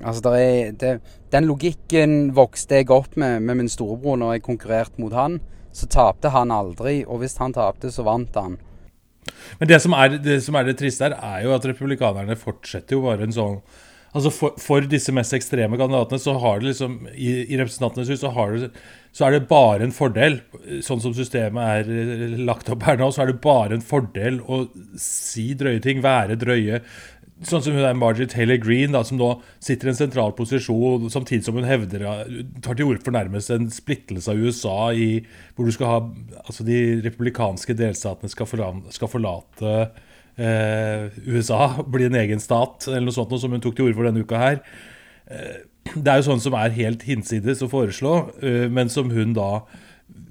Altså, 0.00 0.22
der 0.24 0.36
er, 0.38 0.72
det, 0.78 0.92
Den 1.32 1.48
logikken 1.50 2.34
vokste 2.36 2.80
jeg 2.80 2.90
opp 2.94 3.16
med 3.16 3.42
med 3.42 3.58
min 3.60 3.68
storebror 3.68 4.16
når 4.20 4.36
jeg 4.36 4.46
konkurrerte 4.48 5.02
mot 5.02 5.12
han. 5.12 5.40
Så 5.72 5.88
tapte 5.88 6.30
han 6.32 6.52
aldri, 6.52 7.02
og 7.06 7.22
hvis 7.22 7.38
han 7.40 7.54
tapte, 7.56 7.90
så 7.90 8.04
vant 8.04 8.34
han. 8.36 8.58
Men 9.58 9.68
det 9.68 9.78
som, 9.82 9.94
er, 9.96 10.18
det 10.20 10.42
som 10.44 10.56
er 10.58 10.66
det 10.66 10.76
triste 10.80 11.06
her, 11.06 11.14
er 11.16 11.46
jo 11.46 11.54
at 11.54 11.64
republikanerne 11.64 12.36
fortsetter 12.36 12.96
jo 12.96 13.04
bare 13.06 13.24
en 13.24 13.34
sånn 13.34 13.60
Altså 14.12 14.28
for, 14.34 14.58
for 14.60 14.84
disse 14.84 15.12
mest 15.16 15.32
ekstreme 15.32 15.78
kandidatene 15.80 16.20
så 16.20 16.34
har 16.42 16.60
det 16.60 16.68
liksom 16.68 16.98
I, 17.14 17.30
i 17.46 17.56
Representantenes 17.56 18.10
hus 18.12 18.20
så, 18.20 18.32
det, 18.60 18.68
så 19.16 19.24
er 19.24 19.38
det 19.38 19.46
bare 19.48 19.86
en 19.86 19.94
fordel. 19.96 20.36
Sånn 20.84 21.00
som 21.00 21.14
systemet 21.16 21.62
er 21.86 21.88
eh, 21.88 22.36
lagt 22.44 22.68
opp 22.74 22.84
her 22.84 23.00
nå, 23.00 23.08
så 23.14 23.24
er 23.24 23.32
det 23.32 23.38
bare 23.44 23.78
en 23.78 23.86
fordel 23.88 24.42
å 24.44 24.66
si 25.00 25.52
drøye 25.56 25.80
ting, 25.84 26.04
være 26.04 26.36
drøye. 26.40 26.82
Sånn 27.42 27.64
som 27.64 27.74
hun 27.74 27.82
er 27.88 27.96
Margie 27.98 28.28
Taylor 28.30 28.60
Green, 28.62 28.92
da, 28.94 29.00
som 29.02 29.16
nå 29.18 29.32
sitter 29.64 29.88
i 29.88 29.94
en 29.94 29.98
sentral 29.98 30.36
posisjon, 30.38 31.08
samtidig 31.10 31.48
som 31.48 31.56
hun 31.58 31.66
hevder 31.66 32.04
tar 32.62 32.76
til 32.78 32.92
orde 32.92 33.02
for 33.02 33.16
nærmest 33.16 33.50
en 33.50 33.66
splittelse 33.72 34.30
av 34.30 34.38
USA 34.44 34.76
i 34.94 35.08
hvor 35.56 35.66
du 35.66 35.72
skal 35.74 35.88
ha 35.90 35.98
Altså 36.44 36.64
de 36.68 36.78
republikanske 37.02 37.74
delstatene 37.80 38.30
skal, 38.30 38.46
forlan- 38.50 38.84
skal 38.94 39.10
forlate 39.10 39.74
USA, 40.42 41.82
bli 41.86 42.08
en 42.08 42.18
egen 42.18 42.40
stat, 42.42 42.88
eller 42.88 43.06
noe 43.06 43.14
sånt 43.14 43.30
noe 43.32 43.42
som 43.42 43.52
hun 43.54 43.62
tok 43.62 43.76
til 43.78 43.88
orde 43.88 43.98
for 43.98 44.08
denne 44.08 44.24
uka 44.24 44.40
her. 44.40 44.58
Eh, 45.30 45.62
det 45.94 46.08
er 46.08 46.20
jo 46.20 46.28
sånn 46.30 46.42
som 46.42 46.56
er 46.58 46.74
helt 46.76 47.04
hinsides 47.06 47.62
å 47.64 47.70
foreslå, 47.70 48.14
eh, 48.42 48.66
men 48.72 48.90
som 48.92 49.10
hun 49.12 49.34
da 49.36 49.64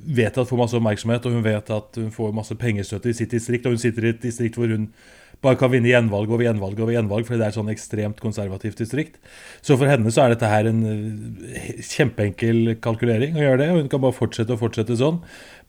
vet 0.01 0.37
at 0.37 0.49
får 0.49 0.59
masse 0.59 0.77
oppmerksomhet, 0.77 1.25
og 1.25 1.37
hun 1.37 1.45
vet 1.45 1.69
at 1.73 1.97
hun 1.99 2.11
får 2.13 2.33
masse 2.35 2.55
pengestøtte 2.57 3.11
i 3.11 3.17
sitt 3.17 3.33
distrikt, 3.33 3.65
og 3.65 3.75
hun 3.75 3.81
sitter 3.81 4.07
i 4.07 4.13
et 4.15 4.23
distrikt 4.23 4.57
hvor 4.57 4.71
hun 4.71 4.89
bare 5.41 5.57
kan 5.57 5.71
vinne 5.73 5.89
gjenvalg 5.89 6.29
over 6.29 6.45
gjenvalg 6.45 6.79
over 6.83 6.93
gjenvalg, 6.93 7.25
fordi 7.25 7.39
det 7.41 7.45
er 7.47 7.53
et 7.53 7.57
sånn 7.57 7.71
ekstremt 7.73 8.19
konservativt 8.21 8.81
distrikt. 8.81 9.15
Så 9.65 9.77
for 9.79 9.89
henne 9.89 10.13
så 10.13 10.25
er 10.25 10.35
dette 10.35 10.49
her 10.51 10.69
en 10.69 10.83
eh, 10.85 11.79
kjempeenkel 11.85 12.75
kalkulering 12.83 13.39
å 13.39 13.45
gjøre 13.45 13.61
det, 13.63 13.69
og 13.73 13.81
hun 13.81 13.89
kan 13.91 14.03
bare 14.03 14.17
fortsette 14.17 14.53
og 14.53 14.61
fortsette 14.61 14.99
sånn. 14.99 15.17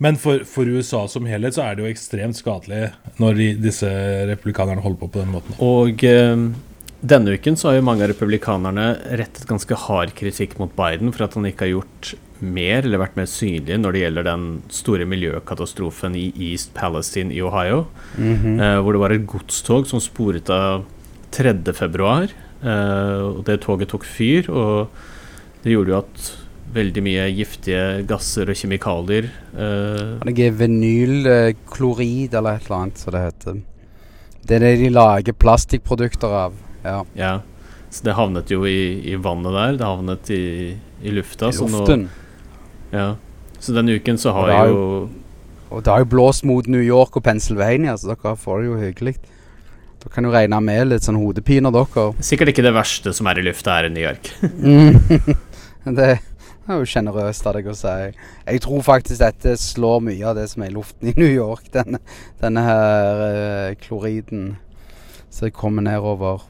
Men 0.03 0.19
for, 0.21 0.45
for 0.49 0.69
USA 0.69 1.07
som 1.09 1.29
helhet 1.31 1.57
så 1.57 1.65
er 1.65 1.79
det 1.79 1.87
jo 1.87 1.93
ekstremt 1.93 2.37
skadelig 2.37 2.91
når 3.23 3.41
de, 3.41 3.49
disse 3.69 3.89
republikanerne 4.29 4.85
holder 4.85 5.01
på 5.01 5.11
på 5.15 5.23
den 5.23 5.33
måten. 5.33 5.57
Og 5.65 6.05
eh, 6.09 6.37
denne 7.03 7.39
uken 7.39 7.57
så 7.57 7.71
har 7.71 7.81
jo 7.81 7.87
mange 7.89 8.05
av 8.05 8.13
republikanerne 8.13 8.91
rettet 9.09 9.49
ganske 9.49 9.81
hard 9.87 10.13
kritikk 10.19 10.59
mot 10.61 10.75
Biden 10.77 11.17
for 11.17 11.27
at 11.27 11.39
han 11.39 11.49
ikke 11.49 11.67
har 11.67 11.79
gjort 11.79 12.13
mer, 12.43 12.85
eller 12.85 13.01
vært 13.03 13.17
mer 13.19 13.29
synlig, 13.31 13.79
når 13.81 13.95
det 13.95 14.03
gjelder 14.03 14.27
den 14.29 14.47
store 14.73 15.07
miljøkatastrofen 15.09 16.17
i 16.19 16.29
East 16.51 16.75
Palestine 16.77 17.35
i 17.35 17.43
Ohio. 17.43 17.87
eh, 18.61 18.79
hvor 18.83 18.93
det 18.93 19.01
var 19.01 19.15
et 19.15 19.27
godstog 19.27 19.87
som 19.87 20.01
sporet 20.01 20.51
av 20.51 20.85
3. 21.33 21.73
februar. 21.73 22.29
Eh, 22.63 23.21
og 23.23 23.45
det 23.45 23.61
toget 23.65 23.89
tok 23.89 24.05
fyr, 24.05 24.51
og 24.51 24.89
det 25.65 25.73
gjorde 25.73 25.95
jo 25.95 25.99
at 25.99 26.31
veldig 26.73 27.03
mye 27.05 27.27
giftige 27.37 28.03
gasser 28.09 28.49
og 28.49 28.57
kjemikalier. 28.57 29.31
eh, 29.55 30.19
det 30.25 30.47
er 30.47 30.57
vinylklorid 30.57 32.35
eller 32.35 32.57
et 32.57 32.67
eller 32.67 32.79
annet, 32.79 32.99
som 32.99 33.13
det 33.13 33.25
heter. 33.27 33.63
Det 34.43 34.57
er 34.57 34.65
det 34.67 34.77
de 34.81 34.91
lager 34.91 35.33
plastikkprodukter 35.33 36.29
av. 36.29 36.55
Ja. 36.83 37.05
ja. 37.15 37.41
Så 37.93 38.07
det 38.07 38.17
havnet 38.17 38.51
jo 38.51 38.65
i, 38.67 39.03
i 39.13 39.15
vannet 39.21 39.53
der. 39.53 39.77
Det 39.79 39.87
havnet 39.87 40.31
i, 40.33 40.43
i 41.03 41.13
lufta. 41.13 41.53
I 41.53 41.59
luften. 41.59 41.69
Så, 41.87 41.97
nå, 42.01 42.22
ja. 42.93 43.09
så 43.59 43.75
denne 43.77 43.99
uken 43.99 44.21
så 44.21 44.35
har, 44.37 44.53
har 44.53 44.73
jo 44.73 44.87
Og 45.73 45.85
det 45.85 45.93
har 45.93 46.03
jo 46.03 46.11
blåst 46.13 46.45
mot 46.45 46.67
New 46.69 46.83
York 46.83 47.17
og 47.17 47.25
Pennsylvania, 47.25 47.97
så 47.97 48.13
dere 48.13 48.37
får 48.37 48.61
det 48.61 48.67
jo 48.69 48.81
hyggelig. 48.81 49.15
Da 50.03 50.11
kan 50.13 50.27
du 50.27 50.33
regne 50.35 50.59
med 50.61 50.91
litt 50.91 51.07
sånn 51.07 51.17
hodepiner, 51.17 51.73
dere. 51.73 52.11
Sikkert 52.21 52.53
ikke 52.53 52.65
det 52.67 52.75
verste 52.77 53.15
som 53.17 53.31
er 53.31 53.41
i 53.41 53.47
lufta 53.47 53.79
her 53.79 53.89
i 53.89 53.95
New 53.95 54.03
York. 54.03 54.29
det 55.99 56.11
er 56.69 56.79
jo 56.79 56.87
sjenerøst 56.87 57.47
av 57.47 57.57
deg 57.57 57.71
å 57.71 57.77
si. 57.77 57.95
Jeg 58.47 58.63
tror 58.65 58.85
faktisk 58.87 59.23
dette 59.23 59.55
slår 59.59 60.03
mye 60.09 60.29
av 60.29 60.39
det 60.39 60.49
som 60.53 60.63
er 60.63 60.71
i 60.71 60.77
luften 60.77 61.11
i 61.11 61.17
New 61.19 61.31
York. 61.31 61.71
Denne, 61.77 62.03
denne 62.43 62.67
her 62.67 63.23
uh, 63.23 63.75
kloriden 63.83 64.57
som 65.33 65.51
kommer 65.55 65.87
nedover. 65.87 66.45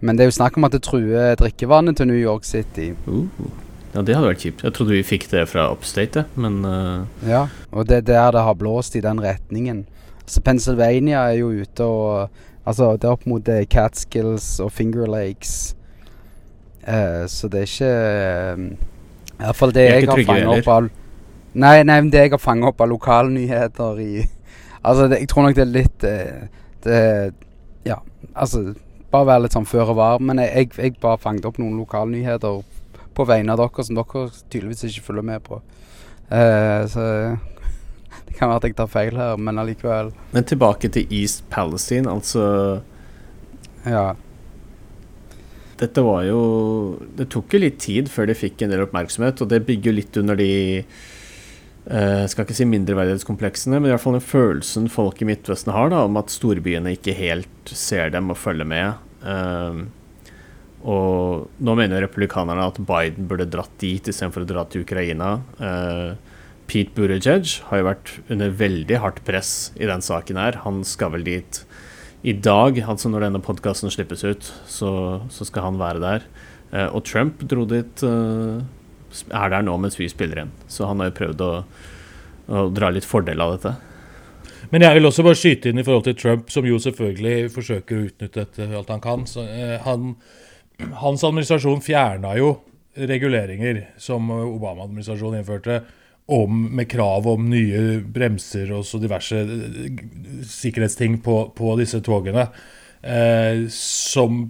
Men 0.00 0.16
det 0.16 0.24
er 0.24 0.30
jo 0.30 0.38
snakk 0.40 0.56
om 0.56 0.66
at 0.66 0.74
det 0.74 0.82
truer 0.86 1.36
drikkevannet 1.38 2.00
til 2.00 2.08
New 2.10 2.20
York 2.20 2.48
City. 2.48 2.92
Uh, 3.06 3.28
ja, 3.94 4.02
det 4.06 4.14
hadde 4.14 4.28
vært 4.28 4.44
kjipt. 4.44 4.62
Jeg 4.62 4.74
trodde 4.76 4.94
vi 4.94 5.06
fikk 5.06 5.26
det 5.32 5.48
fra 5.50 5.66
upstate, 5.72 6.24
men 6.38 6.60
uh... 6.62 7.08
Ja, 7.26 7.48
og 7.74 7.88
det 7.90 8.02
er 8.02 8.06
der 8.12 8.36
det 8.36 8.44
har 8.46 8.54
blåst 8.58 8.94
i 8.94 9.02
den 9.02 9.18
retningen. 9.22 9.84
Så 10.30 10.42
Pennsylvania 10.46 11.24
er 11.26 11.40
jo 11.40 11.50
ute 11.62 11.84
og 11.84 12.46
Altså, 12.70 12.92
det 12.92 13.08
er 13.08 13.14
opp 13.16 13.24
mot 13.26 13.48
uh, 13.48 13.62
Catskills 13.72 14.60
og 14.60 14.68
Finger 14.72 15.08
Lakes. 15.08 15.74
Uh, 16.84 17.24
så 17.26 17.48
det 17.48 17.62
er 17.62 17.70
ikke 17.70 17.92
uh, 17.96 18.60
I 19.40 19.44
hvert 19.46 19.56
fall 19.56 19.72
det 19.74 19.86
jeg 19.86 20.06
har 20.08 20.22
fanget 20.28 20.52
opp 20.52 20.68
av 20.68 20.90
Nei, 21.50 21.82
nei, 21.82 21.96
men 21.98 22.12
det 22.12 22.22
jeg 22.22 22.32
har 22.36 22.40
fanget 22.40 22.68
opp 22.70 22.80
av 22.80 22.88
lokalnyheter 22.92 23.98
i 24.00 24.10
Altså, 24.22 25.08
det, 25.10 25.18
jeg 25.18 25.28
tror 25.32 25.44
nok 25.48 25.56
det 25.56 25.64
er 25.64 25.72
litt 25.74 26.06
det, 26.84 27.00
Ja, 27.84 27.98
altså 28.32 28.74
Bare 29.10 29.28
være 29.32 29.44
litt 29.44 29.56
sånn 29.56 29.66
føre 29.66 29.96
var. 29.98 30.22
Men 30.22 30.38
jeg, 30.38 30.52
jeg, 30.54 30.70
jeg 30.78 31.00
bare 31.02 31.18
fanget 31.18 31.48
opp 31.48 31.58
noen 31.58 31.80
lokalnyheter 31.82 32.62
på 33.20 33.28
vegne 33.28 33.54
av 33.54 33.60
dere 33.62 33.86
som 33.86 33.98
dere 33.98 34.24
tydeligvis 34.48 34.88
ikke 34.88 35.06
følger 35.10 35.28
med 35.32 35.44
på. 35.46 35.60
så 36.30 37.04
det 38.26 38.38
kan 38.38 38.50
være 38.50 38.60
at 38.60 38.66
jeg 38.68 38.76
tar 38.78 38.90
feil 38.90 39.16
her, 39.18 39.36
men 39.36 39.60
allikevel. 39.60 40.12
Men 40.32 40.48
tilbake 40.48 40.90
til 40.92 41.06
East 41.20 41.44
Palestine, 41.52 42.10
altså 42.10 42.80
Ja. 43.86 44.12
Dette 45.80 46.02
var 46.04 46.26
jo 46.28 46.40
Det 47.16 47.30
tok 47.32 47.54
jo 47.54 47.62
litt 47.62 47.78
tid 47.80 48.10
før 48.12 48.28
de 48.28 48.36
fikk 48.36 48.62
en 48.62 48.74
del 48.74 48.84
oppmerksomhet, 48.84 49.40
og 49.40 49.48
det 49.52 49.64
bygger 49.68 49.90
jo 49.90 49.96
litt 49.96 50.18
under 50.20 50.36
de 50.38 50.50
uh, 51.88 52.26
skal 52.28 52.44
ikke 52.44 52.58
si 52.58 52.66
mindreverdighetskompleksene, 52.68 53.80
men 53.80 53.88
i 53.88 53.94
hvert 53.94 54.04
fall 54.04 54.18
den 54.18 54.26
følelsen 54.26 54.90
folk 54.92 55.22
i 55.22 55.30
Midtvesten 55.30 55.72
har 55.74 55.92
da, 55.92 56.04
om 56.06 56.20
at 56.20 56.32
storbyene 56.32 56.94
ikke 56.98 57.16
helt 57.16 57.72
ser 57.72 58.12
dem 58.12 58.32
og 58.32 58.38
følger 58.40 58.68
med. 58.68 59.00
Uh, 59.24 59.88
og 60.80 61.50
nå 61.60 61.74
mener 61.76 62.00
republikanerne 62.06 62.70
at 62.70 62.78
Biden 62.88 63.26
burde 63.28 63.48
dratt 63.52 63.72
dit 63.82 64.00
istedenfor 64.00 64.46
å 64.46 64.48
dra 64.48 64.64
til 64.64 64.86
Ukraina. 64.86 65.34
Uh, 65.60 66.16
Pete 66.70 66.94
Buttigieg 66.94 67.58
har 67.68 67.80
jo 67.80 67.88
vært 67.88 68.12
under 68.30 68.52
veldig 68.54 69.00
hardt 69.02 69.20
press 69.26 69.72
i 69.76 69.88
den 69.90 70.04
saken 70.04 70.38
her. 70.40 70.60
Han 70.64 70.84
skal 70.86 71.12
vel 71.16 71.26
dit 71.26 71.64
i 72.22 72.34
dag, 72.36 72.76
altså 72.84 73.10
når 73.10 73.26
denne 73.26 73.40
podkasten 73.44 73.92
slippes 73.92 74.24
ut, 74.24 74.48
så, 74.68 74.92
så, 75.32 75.46
skal 75.48 75.70
han 75.70 75.80
være 75.80 76.02
der. 76.04 76.26
Uh, 76.70 76.88
og 76.94 77.04
Trump 77.08 77.40
dro 77.50 77.64
dit 77.66 78.04
uh, 78.06 78.60
Er 79.34 79.48
der 79.50 79.64
nå 79.66 79.72
mens 79.82 79.96
vi 79.98 80.06
spiller 80.08 80.44
inn. 80.44 80.52
Så 80.70 80.86
han 80.86 81.00
har 81.02 81.10
jo 81.10 81.16
prøvd 81.16 81.42
å, 81.42 81.52
å, 82.46 82.66
dra 82.70 82.92
litt 82.94 83.08
fordel 83.08 83.42
av 83.42 83.56
dette. 83.56 83.74
Men 84.70 84.84
jeg 84.86 84.96
vil 84.96 85.08
også 85.08 85.24
bare 85.26 85.40
skyte 85.40 85.72
inn 85.72 85.82
i 85.82 85.84
forhold 85.84 86.06
til 86.06 86.18
Trump, 86.20 86.52
som 86.54 86.68
jo 86.68 86.78
selvfølgelig 86.78 87.50
forsøker 87.56 87.96
å 87.96 88.04
utnytte 88.06 88.44
dette 88.44 88.68
alt 88.70 88.92
han 88.94 89.02
kan. 89.02 89.26
Så, 89.26 89.42
uh, 89.48 89.76
han, 89.88 90.14
hans 91.02 91.24
administrasjon 91.26 91.82
fjerna 91.84 92.34
jo 92.38 92.54
reguleringer 92.94 93.84
som 94.00 94.30
Obama-administrasjonen 94.30 95.40
innførte 95.40 95.80
om, 96.30 96.76
med 96.76 96.88
krav 96.90 97.26
om 97.28 97.48
nye 97.50 98.00
bremser 98.06 98.70
og 98.74 98.84
så 98.86 99.00
diverse 99.02 99.40
eh, 99.40 100.02
sikkerhetsting 100.46 101.18
på, 101.24 101.42
på 101.56 101.74
disse 101.80 101.98
togene. 102.06 102.46
Eh, 103.02 103.66
som 103.74 104.44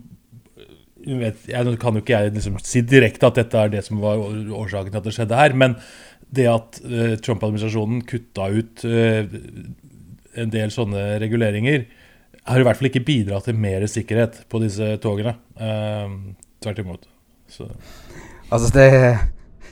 vet, 1.06 1.46
Jeg 1.48 1.78
kan 1.80 1.96
jo 1.96 2.02
ikke 2.02 2.18
jeg 2.18 2.34
liksom 2.34 2.58
si 2.64 2.82
direkte 2.84 3.30
at 3.30 3.40
dette 3.40 3.56
er 3.60 3.72
det 3.72 3.84
som 3.86 4.02
var 4.02 4.20
årsaken 4.20 4.92
til 4.92 5.00
at 5.00 5.08
det 5.08 5.14
skjedde 5.16 5.40
her, 5.40 5.56
men 5.56 5.78
det 6.30 6.46
at 6.50 6.82
eh, 6.84 7.16
Trump-administrasjonen 7.22 8.04
kutta 8.08 8.50
ut 8.52 8.84
eh, 8.84 9.24
en 10.40 10.52
del 10.52 10.74
sånne 10.74 11.16
reguleringer, 11.22 11.88
har 12.44 12.60
i 12.60 12.66
hvert 12.66 12.78
fall 12.78 12.90
ikke 12.90 13.04
bidratt 13.06 13.48
til 13.48 13.58
mer 13.60 13.84
sikkerhet 13.90 14.42
på 14.50 14.60
disse 14.62 14.94
togene. 15.02 15.34
Uh, 15.60 16.34
tvert 16.62 16.82
imot. 16.82 17.06
Så. 17.50 17.68
Altså, 18.50 18.70
det 18.74 18.88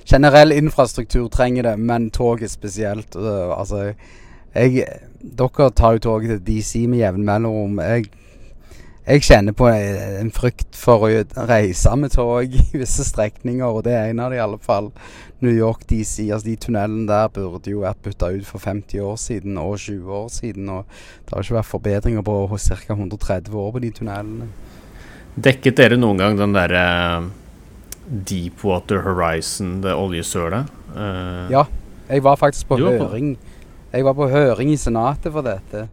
generell 0.09 0.52
infrastruktur 0.57 1.28
trenger 1.33 1.70
det, 1.70 1.76
men 1.78 2.11
toget 2.11 2.50
spesielt. 2.50 3.16
Uh, 3.16 3.52
altså, 3.59 3.92
jeg 4.54 4.85
Dere 5.18 5.70
tar 5.74 5.96
jo 5.96 5.98
toget 5.98 6.31
til 6.31 6.44
DC 6.46 6.87
med 6.88 7.00
jevn 7.02 7.24
mellomrom. 7.26 7.81
Jeg, 7.83 8.04
jeg 9.08 9.24
kjenner 9.24 9.56
på 9.56 9.66
en 9.72 10.30
frykt 10.34 10.76
for 10.76 11.06
å 11.06 11.10
reise 11.48 11.94
med 11.96 12.12
tog 12.12 12.54
i 12.54 12.62
visse 12.76 13.06
strekninger, 13.08 13.64
og 13.64 13.86
det 13.86 13.96
er 13.96 14.12
en 14.12 14.22
av 14.24 14.32
de 14.32 14.38
i 14.38 14.44
alle 14.44 14.60
fall. 14.60 14.92
New 15.40 15.54
York 15.54 15.84
DC, 15.88 16.26
altså 16.28 16.48
de 16.48 16.56
tunnelene 16.58 17.06
der 17.08 17.28
burde 17.32 17.70
jo 17.70 17.84
vært 17.84 18.02
bytta 18.04 18.32
ut 18.34 18.46
for 18.46 18.60
50 18.60 19.04
år 19.06 19.18
siden 19.22 19.58
og 19.62 19.76
20 19.78 20.14
år 20.20 20.30
siden. 20.34 20.70
Og 20.74 20.86
det 21.24 21.34
har 21.34 21.46
ikke 21.46 21.58
vært 21.60 21.72
forbedringer 21.72 22.26
på 22.26 22.38
ca. 22.52 22.78
130 22.96 23.60
år 23.64 23.74
på 23.76 23.84
de 23.84 23.92
tunnelene. 24.00 24.48
Dekket 25.38 25.78
dere 25.78 26.00
noen 26.00 26.18
gang 26.18 26.40
den 26.40 26.56
derre 26.56 26.86
uh 27.22 27.28
Deepwater 28.08 29.02
Horizon, 29.04 29.82
det 29.82 29.92
oljesølet. 29.92 30.68
Uh, 30.96 31.44
ja, 31.52 31.64
jeg 32.08 32.24
var 32.24 32.40
faktisk 32.40 32.70
på 32.70 32.78
høring. 32.80 33.36
Jeg 33.92 34.04
var 34.04 34.16
på 34.16 34.28
høring 34.32 34.72
i 34.72 34.80
Senatet 34.80 35.32
for 35.32 35.44
dette. 35.44 35.88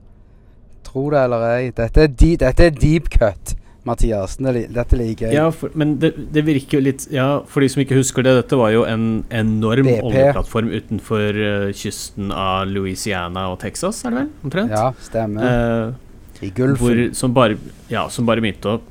Tro 0.96 1.10
det 1.12 1.26
eller 1.28 1.42
ei. 1.50 1.72
Dette 1.76 2.06
er, 2.06 2.12
de, 2.24 2.28
dette 2.40 2.70
er 2.70 2.76
deep 2.80 3.10
cut. 3.12 3.52
Mathias, 3.86 4.38
dette 4.40 4.98
liker 4.98 5.28
jeg. 5.28 5.36
Ja, 5.36 5.50
for, 5.54 5.74
men 5.78 5.98
det, 6.02 6.14
det, 6.34 6.42
virker 6.48 6.80
jo 6.80 6.86
litt 6.88 7.04
Ja, 7.14 7.44
for 7.46 7.62
de 7.62 7.68
som 7.70 7.84
ikke 7.84 8.00
husker 8.00 8.26
det, 8.26 8.32
dette 8.40 8.58
var 8.58 8.72
jo 8.74 8.82
en 8.88 9.26
enorm 9.30 9.86
BP. 9.86 10.00
oljeplattform 10.08 10.72
utenfor 10.74 11.38
uh, 11.38 11.68
kysten 11.76 12.32
av 12.32 12.72
Louisiana 12.72 13.46
og 13.52 13.60
Texas, 13.62 14.02
er 14.08 14.16
det 14.16 14.24
vel? 14.24 14.32
Omtrent? 14.48 14.74
Ja, 14.74 14.88
stemmer. 15.06 15.94
Uh, 15.94 16.42
I 16.48 16.50
Gulfen. 16.56 17.04
som 17.14 17.36
bare, 17.36 17.60
ja, 17.92 18.08
som 18.10 18.26
bare 18.26 18.42
begynte 18.42 18.78
å 18.78 18.82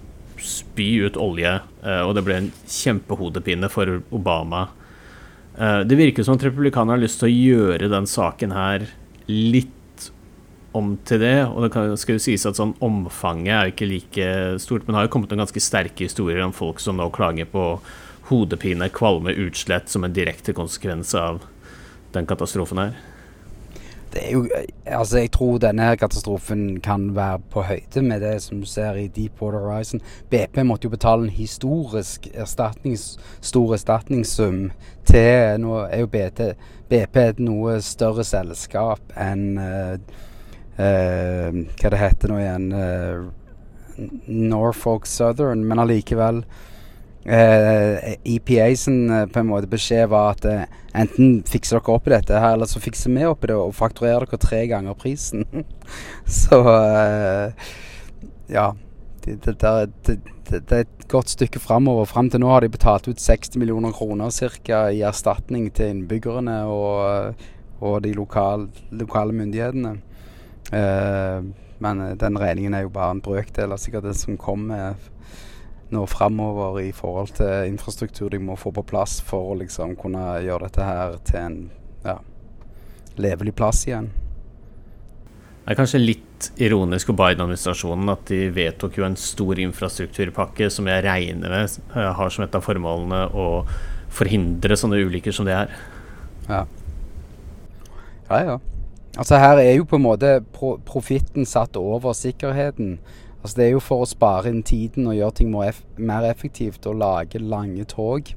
spy 0.44 0.90
ut 1.08 1.18
olje, 1.18 1.56
uh, 1.82 2.02
og 2.04 2.14
det 2.14 2.26
ble 2.28 2.38
en 2.44 2.50
kjempehodepine 2.62 3.72
for 3.72 3.98
Obama. 4.14 4.68
Det 5.54 5.94
virker 5.94 6.24
som 6.26 6.34
at 6.34 6.42
republikanerne 6.42 6.96
har 6.96 7.02
lyst 7.04 7.20
til 7.20 7.28
å 7.28 7.34
gjøre 7.34 7.86
den 7.86 8.08
saken 8.10 8.50
her 8.50 8.88
litt 9.30 9.70
om 10.74 10.94
til 11.06 11.22
det. 11.22 11.36
Og 11.46 11.64
det 11.64 11.72
kan, 11.74 11.94
skal 12.00 12.18
jo 12.18 12.24
sies 12.24 12.46
at 12.48 12.58
sånn 12.58 12.74
omfanget 12.84 13.54
er 13.54 13.72
ikke 13.72 13.88
like 13.90 14.28
stort, 14.62 14.84
men 14.84 14.94
det 14.94 15.00
har 15.00 15.08
jo 15.08 15.14
kommet 15.16 15.32
noen 15.32 15.44
ganske 15.44 15.62
sterke 15.62 16.08
historier 16.08 16.44
om 16.44 16.54
folk 16.56 16.82
som 16.82 17.00
nå 17.00 17.08
klager 17.14 17.48
på 17.50 17.64
hodepine, 18.30 18.88
kvalme, 18.92 19.34
utslett 19.46 19.90
som 19.92 20.06
en 20.06 20.14
direkte 20.16 20.54
konsekvens 20.56 21.12
av 21.18 21.42
den 22.14 22.28
katastrofen 22.30 22.80
her 22.80 22.94
det 24.14 24.22
er 24.28 24.32
jo 24.32 24.48
Altså, 24.86 25.18
jeg 25.18 25.30
tror 25.32 25.58
denne 25.58 25.96
katastrofen 25.96 26.80
kan 26.80 27.08
være 27.16 27.38
på 27.50 27.62
høyde 27.64 28.02
med 28.02 28.20
det 28.20 28.42
som 28.42 28.60
du 28.60 28.66
ser 28.68 28.98
i 29.00 29.08
Deepwater 29.08 29.58
Horizon. 29.64 30.00
BP 30.30 30.60
måtte 30.62 30.86
jo 30.86 30.92
betale 30.92 31.24
en 31.24 31.32
historisk 31.32 32.28
erstatnings, 32.34 33.16
stor 33.40 33.72
erstatningssum 33.74 34.70
til 35.08 35.60
Nå 35.60 35.78
er 35.88 36.04
jo 36.04 36.10
BP 36.12 37.16
et 37.16 37.40
noe 37.40 37.78
større 37.80 38.24
selskap 38.28 39.16
enn 39.16 39.56
uh, 39.58 39.96
Hva 40.76 41.90
det 41.92 42.00
heter 42.00 42.32
nå 42.32 42.38
igjen? 42.42 42.70
Uh, 42.74 43.28
Norfolk 44.26 45.06
Southern, 45.06 45.64
men 45.68 45.78
allikevel 45.78 46.42
eh, 47.24 48.16
EPA 48.24 48.76
sin 48.76 49.10
eh, 49.10 49.26
på 49.26 49.40
en 49.40 49.50
måte 49.50 49.70
beskjed 49.70 50.08
var 50.12 50.34
at 50.34 50.46
eh, 50.48 50.64
enten 50.94 51.42
fikser 51.48 51.80
dere 51.80 51.96
opp 51.96 52.08
i 52.08 52.14
dette, 52.14 52.38
her, 52.38 52.56
eller 52.56 52.70
så 52.70 52.82
fikser 52.82 53.14
vi 53.14 53.26
opp 53.28 53.44
i 53.44 53.52
det 53.52 53.58
og 53.58 53.74
fakturerer 53.76 54.28
dere 54.28 54.42
tre 54.42 54.64
ganger 54.70 54.98
prisen. 54.98 55.46
så 56.42 56.60
eh, 56.70 57.68
ja. 58.52 58.72
Det, 59.24 59.38
det, 59.40 59.54
det, 60.04 60.18
det, 60.50 60.58
er 60.68 60.82
et 60.82 61.04
godt 61.08 61.30
stykke 61.32 61.56
framover. 61.56 62.04
Fram 62.04 62.26
til 62.28 62.42
nå 62.42 62.50
har 62.52 62.60
de 62.60 62.68
betalt 62.68 63.06
ut 63.08 63.20
60 63.20 63.56
millioner 63.56 63.94
kroner 63.96 64.28
cirka, 64.28 64.90
i 64.92 65.00
erstatning 65.00 65.70
til 65.72 65.94
innbyggerne 65.94 66.58
og, 66.68 67.46
og 67.80 68.02
de 68.04 68.12
lokal, 68.12 68.66
lokale 68.92 69.32
myndighetene. 69.32 69.94
Eh, 70.72 71.44
men 71.84 72.00
eh, 72.00 72.16
den 72.20 72.38
regningen 72.40 72.74
er 72.74 72.86
jo 72.86 72.94
bare 72.94 73.16
en 73.16 73.24
brøkdel 73.24 73.74
av 73.74 73.82
sikkert 73.82 74.08
det 74.08 74.16
som 74.18 74.38
kommer 74.40 74.96
nå 75.94 76.04
framover 76.10 76.80
i 76.82 76.90
forhold 76.96 77.34
til 77.38 77.68
infrastruktur 77.68 78.30
de 78.32 78.40
må 78.42 78.56
få 78.58 78.72
på 78.74 78.86
plass 78.88 79.18
for 79.24 79.52
å 79.52 79.58
liksom 79.60 79.94
kunne 80.00 80.40
gjøre 80.42 80.68
dette 80.68 80.86
her 80.86 81.18
til 81.28 81.40
en 81.40 81.58
ja, 82.04 82.18
levelig 83.20 83.54
plass 83.56 83.84
igjen. 83.86 84.10
Det 85.64 85.72
er 85.72 85.78
kanskje 85.78 86.02
litt 86.02 86.50
ironisk 86.60 87.08
for 87.08 87.16
Biden-administrasjonen 87.16 88.10
at 88.12 88.26
de 88.28 88.50
vedtok 88.52 88.98
jo 88.98 89.06
en 89.06 89.16
stor 89.16 89.60
infrastrukturpakke 89.62 90.68
som 90.72 90.88
jeg 90.90 91.04
regner 91.06 91.54
med 91.54 91.78
eh, 91.94 92.10
har 92.18 92.32
som 92.34 92.44
et 92.44 92.56
av 92.56 92.64
formålene 92.64 93.22
å 93.32 93.48
forhindre 94.14 94.76
sånne 94.78 95.00
ulykker 95.06 95.34
som 95.34 95.48
det 95.48 95.56
er. 95.56 95.72
Ja. 96.50 96.64
Ja, 98.28 98.40
ja. 98.44 98.58
Altså 99.18 99.38
her 99.38 99.60
er 99.62 99.76
jo 99.76 99.84
på 99.86 99.96
en 99.96 100.06
måte 100.06 100.40
pro 100.52 100.74
profitten 100.86 101.46
satt 101.46 101.76
over 101.78 102.12
sikkerheten. 102.12 102.98
Altså 103.42 103.56
Det 103.56 103.66
er 103.66 103.74
jo 103.74 103.82
for 103.84 104.02
å 104.02 104.08
spare 104.08 104.50
inn 104.50 104.62
tiden 104.66 105.06
og 105.06 105.14
gjøre 105.14 105.38
ting 105.38 105.52
mer, 105.52 106.26
effektivt 106.30 106.86
og 106.86 106.98
lage 106.98 107.38
lange 107.38 107.84
tog, 107.84 108.32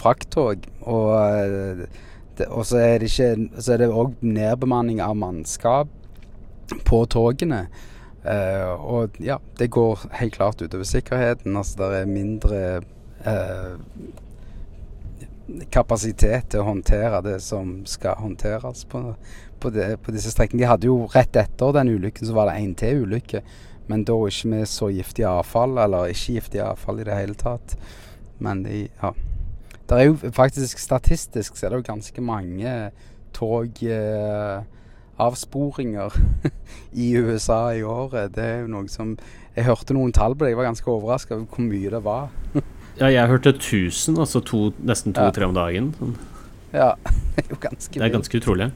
frakttog. 0.00 0.64
Og, 0.80 1.10
eh, 1.18 2.46
og 2.48 2.64
så 2.66 2.78
er 2.78 3.02
det 3.02 3.90
òg 3.90 4.14
nedbemanning 4.22 5.02
av 5.02 5.16
mannskap 5.16 5.90
på 6.84 7.04
togene. 7.10 7.66
Uh, 8.24 8.72
og 8.80 9.18
ja, 9.20 9.36
det 9.58 9.68
går 9.70 10.06
helt 10.16 10.38
klart 10.38 10.62
utover 10.62 10.86
sikkerheten. 10.88 11.56
Altså 11.56 11.90
det 11.90 11.98
er 11.98 12.06
mindre 12.08 12.60
uh, 13.26 13.74
kapasitet 15.74 16.48
til 16.52 16.62
å 16.62 16.70
håndtere 16.70 17.20
det 17.26 17.36
som 17.44 17.82
skal 17.88 18.16
håndteres 18.22 18.86
på, 18.88 19.02
på, 19.64 19.72
det, 19.74 19.88
på 20.04 20.14
disse 20.14 20.32
strekningene. 20.32 20.66
De 20.66 20.70
hadde 20.70 20.90
jo 20.90 20.96
rett 21.14 21.36
etter 21.40 21.76
den 21.78 21.92
ulykken 21.96 22.28
så 22.28 22.36
var 22.36 22.50
det 22.50 22.58
en 22.60 22.74
til 22.78 23.04
ulykke. 23.04 23.40
Men 23.90 23.98
da 24.08 24.16
ikke 24.28 24.50
med 24.52 24.64
så 24.70 24.86
giftig 24.92 25.24
avfall, 25.28 25.72
eller 25.80 26.12
ikke 26.12 26.36
giftig 26.38 26.60
avfall 26.64 26.96
i 27.02 27.08
det 27.08 27.18
hele 27.18 27.36
tatt. 27.40 27.68
Men 28.44 28.56
de, 28.64 28.76
ja. 29.02 29.10
Det 29.84 29.94
er 29.98 30.04
jo 30.08 30.14
faktisk 30.32 30.80
statistisk 30.80 31.50
så 31.56 31.66
er 31.66 31.70
det 31.70 31.78
jo 31.82 31.90
ganske 31.90 32.20
mange 32.24 32.70
togavsporinger 33.36 36.10
eh, 36.16 36.20
i 37.04 37.06
USA 37.20 37.62
i 37.76 37.82
året. 37.82 38.36
Det 38.36 38.44
er 38.44 38.60
jo 38.62 38.68
noe 38.72 38.88
som 38.88 39.18
Jeg 39.54 39.64
hørte 39.68 39.94
noen 39.94 40.12
tall 40.12 40.34
på 40.34 40.44
det, 40.44 40.50
jeg 40.50 40.58
var 40.58 40.66
ganske 40.66 40.90
overraska 40.90 41.34
over 41.36 41.46
hvor 41.46 41.62
mye 41.62 41.90
det 41.92 42.02
var. 42.02 42.28
ja, 43.00 43.06
jeg 43.12 43.28
hørte 43.30 43.48
1000, 43.54 44.18
altså 44.18 44.40
to, 44.40 44.72
nesten 44.82 45.14
to-tre 45.14 45.42
ja. 45.44 45.48
om 45.48 45.54
dagen. 45.54 45.94
Sånn. 46.00 46.16
Ja, 46.74 46.94
det 47.36 47.44
er 47.44 47.50
jo 47.52 47.56
ganske 47.62 48.00
Det 48.00 48.06
er 48.08 48.12
ganske 48.16 48.36
utrolig. 48.40 48.72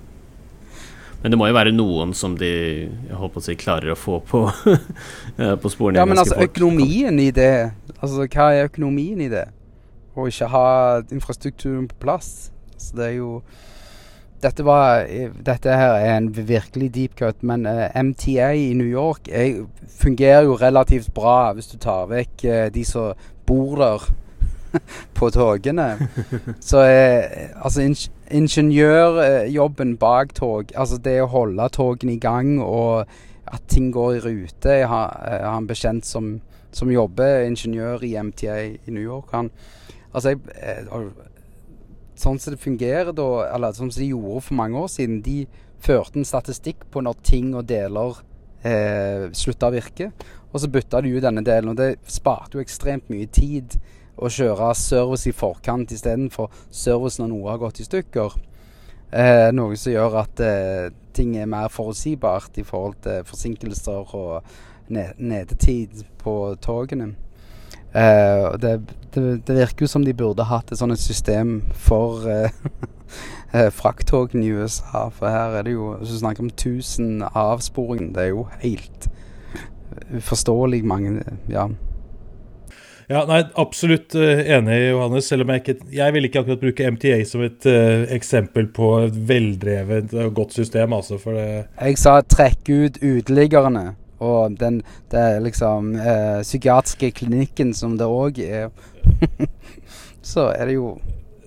Men 1.22 1.34
det 1.34 1.38
må 1.40 1.48
jo 1.48 1.56
være 1.56 1.74
noen 1.74 2.12
som 2.14 2.36
de 2.38 2.50
jeg 2.86 3.18
håper 3.18 3.40
å 3.40 3.44
si, 3.44 3.56
klarer 3.58 3.94
å 3.94 3.98
få 3.98 4.20
på, 4.26 4.44
eh, 5.40 5.54
på 5.58 5.72
sporene. 5.72 5.98
Ja, 5.98 6.06
men 6.06 6.20
altså 6.20 6.36
folk. 6.38 6.52
økonomien 6.52 7.18
i 7.22 7.30
det 7.34 7.52
Altså 7.98 8.28
hva 8.28 8.52
er 8.54 8.68
økonomien 8.68 9.18
i 9.24 9.30
det? 9.32 9.48
Å 10.14 10.28
ikke 10.30 10.46
ha 10.52 10.68
infrastrukturen 11.10 11.88
på 11.90 11.96
plass. 12.04 12.52
Så 12.78 12.94
det 12.94 13.08
er 13.08 13.16
jo 13.16 13.30
dette, 14.42 14.62
var, 14.62 15.08
dette 15.42 15.74
her 15.74 15.96
er 15.98 16.12
en 16.14 16.28
virkelig 16.30 16.92
deep 16.94 17.16
cut, 17.18 17.42
men 17.42 17.66
uh, 17.66 17.88
eh, 17.88 18.02
MTA 18.06 18.52
i 18.54 18.68
New 18.78 18.86
York 18.86 19.26
er, 19.34 19.64
fungerer 19.98 20.46
jo 20.46 20.54
relativt 20.60 21.10
bra 21.14 21.50
hvis 21.56 21.72
du 21.72 21.78
tar 21.82 22.06
vekk 22.12 22.46
uh, 22.46 22.66
de 22.70 22.84
som 22.86 23.18
bor 23.48 23.74
der 23.80 24.06
på 25.18 25.32
togene. 25.34 25.88
Så 26.70 26.84
uh, 26.86 27.48
altså 27.58 27.82
ingeniørjobben 28.30 29.96
bak 29.96 30.34
tog, 30.34 30.72
altså 30.76 30.98
det 31.02 31.18
å 31.22 31.30
holde 31.32 31.68
togene 31.74 32.16
i 32.16 32.22
gang 32.22 32.58
og 32.62 33.08
at 33.48 33.64
ting 33.70 33.88
går 33.92 34.18
i 34.18 34.20
rute 34.20 34.74
Jeg 34.80 34.88
har, 34.88 35.14
jeg 35.24 35.44
har 35.46 35.56
en 35.56 35.68
bekjent 35.68 36.06
som, 36.06 36.34
som, 36.70 36.90
jobber 36.92 37.46
ingeniør 37.46 38.04
i 38.04 38.14
MTA 38.20 38.58
i 38.66 38.92
New 38.92 39.02
York. 39.02 39.32
Han, 39.32 39.50
altså 40.12 40.34
jeg, 40.34 40.42
eh, 40.60 40.84
sånn 42.18 42.38
som 42.38 42.54
det 42.54 42.60
fungerer 42.60 43.14
da, 43.16 43.28
eller 43.54 43.76
sånn 43.76 43.92
som 43.92 44.02
de 44.02 44.10
gjorde 44.10 44.44
for 44.48 44.58
mange 44.58 44.82
år 44.82 44.90
siden, 44.92 45.22
de 45.24 45.46
førte 45.80 46.18
en 46.18 46.28
statistikk 46.28 46.88
på 46.92 47.02
når 47.04 47.22
ting 47.24 47.54
og 47.54 47.68
deler 47.70 48.18
eh, 48.66 49.28
slutta 49.32 49.70
å 49.70 49.74
virke. 49.74 50.10
Og 50.52 50.60
så 50.60 50.70
bytta 50.72 51.02
de 51.04 51.12
ut 51.14 51.24
denne 51.24 51.44
delen, 51.44 51.72
og 51.72 51.78
det 51.78 51.98
sparte 52.10 52.58
jo 52.58 52.64
ekstremt 52.64 53.08
mye 53.12 53.28
tid 53.32 53.78
å 54.18 54.30
kjøre 54.32 54.72
service 54.78 55.28
i 55.30 55.34
forkant 55.36 55.92
istedenfor 55.94 56.50
service 56.70 57.20
når 57.20 57.32
noe 57.32 57.52
har 57.52 57.60
gått 57.62 57.80
i 57.82 57.86
stykker. 57.86 58.38
Eh, 59.08 59.48
noe 59.56 59.76
som 59.80 59.94
gjør 59.94 60.18
at 60.20 60.42
eh, 60.44 60.88
ting 61.16 61.36
er 61.38 61.48
mer 61.48 61.70
forutsigbart 61.72 62.58
i 62.60 62.66
forhold 62.66 62.98
til 63.06 63.24
forsinkelser 63.28 64.12
og 64.18 64.50
nedetid 64.88 66.04
på 66.20 66.34
togene. 66.64 67.14
Eh, 67.92 68.58
det, 68.60 68.74
det, 69.14 69.46
det, 69.46 69.54
virker 69.56 69.86
jo 69.86 69.88
som 69.88 70.04
de 70.04 70.12
burde 70.12 70.44
hatt 70.44 70.72
et 70.72 70.80
sånt 70.80 71.00
system 71.00 71.62
for 71.72 72.26
eh, 72.28 72.52
eh, 73.56 73.70
frakttogene 73.72 74.44
i 74.44 74.52
USA. 74.52 75.08
For 75.14 75.32
her 75.32 75.56
er 75.56 75.64
det 75.64 75.72
jo 75.72 75.94
Hvis 75.96 76.12
du 76.12 76.18
snakker 76.20 76.44
om 76.44 76.52
1000 76.52 77.22
avsporinger, 77.32 78.12
det 78.12 78.24
er 78.26 78.34
jo 78.34 78.48
helt 78.60 79.08
uforståelig 80.14 80.84
mange 80.84 81.22
Ja. 81.48 81.68
Ja, 83.08 83.22
nei, 83.24 83.40
Absolutt 83.56 84.14
uh, 84.14 84.40
enig, 84.52 84.76
Johannes. 84.90 85.28
Selv 85.30 85.46
om 85.46 85.52
jeg 85.54 85.62
ikke 85.62 85.76
Jeg 85.96 86.12
vil 86.12 86.28
ikke 86.28 86.42
akkurat 86.42 86.60
bruke 86.60 86.90
MTA 86.92 87.22
som 87.28 87.44
et 87.46 87.64
uh, 87.64 88.04
eksempel 88.12 88.68
på 88.76 88.90
et 89.06 89.16
veldrevet 89.30 90.12
og 90.12 90.34
godt 90.36 90.58
system. 90.58 90.92
altså, 90.92 91.16
for 91.22 91.38
det 91.38 91.46
Jeg 91.80 91.98
sa 92.00 92.18
trekk 92.20 92.68
ut 92.68 93.00
uteliggerne. 93.00 93.94
Og 94.20 94.58
den 94.60 94.82
det 95.08 95.24
er 95.24 95.40
liksom 95.40 95.94
uh, 95.96 96.44
psykiatriske 96.44 97.14
klinikken 97.22 97.72
som 97.72 97.96
det 97.96 98.04
òg 98.04 98.42
er. 98.44 98.68
Så 100.32 100.50
er 100.52 100.68
det 100.68 100.76
jo 100.76 100.98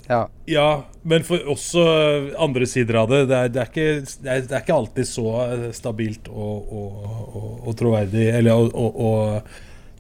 ja. 0.10 0.26
ja. 0.50 0.84
men 1.04 1.24
for 1.24 1.46
også 1.54 1.84
andre 2.42 2.66
sider 2.66 3.04
av 3.04 3.12
det. 3.12 3.26
Det 3.30 3.38
er, 3.38 3.52
det 3.54 3.62
er, 3.62 3.70
ikke, 3.70 3.90
det 4.24 4.32
er, 4.32 4.48
det 4.48 4.56
er 4.56 4.64
ikke, 4.64 4.80
alltid 4.82 5.08
så 5.08 5.28
stabilt 5.78 6.28
og, 6.32 6.74
og, 6.74 7.12
og, 7.22 7.52
og 7.70 7.78
troverdig. 7.78 8.32
Eller 8.34 8.58
og 8.58 9.46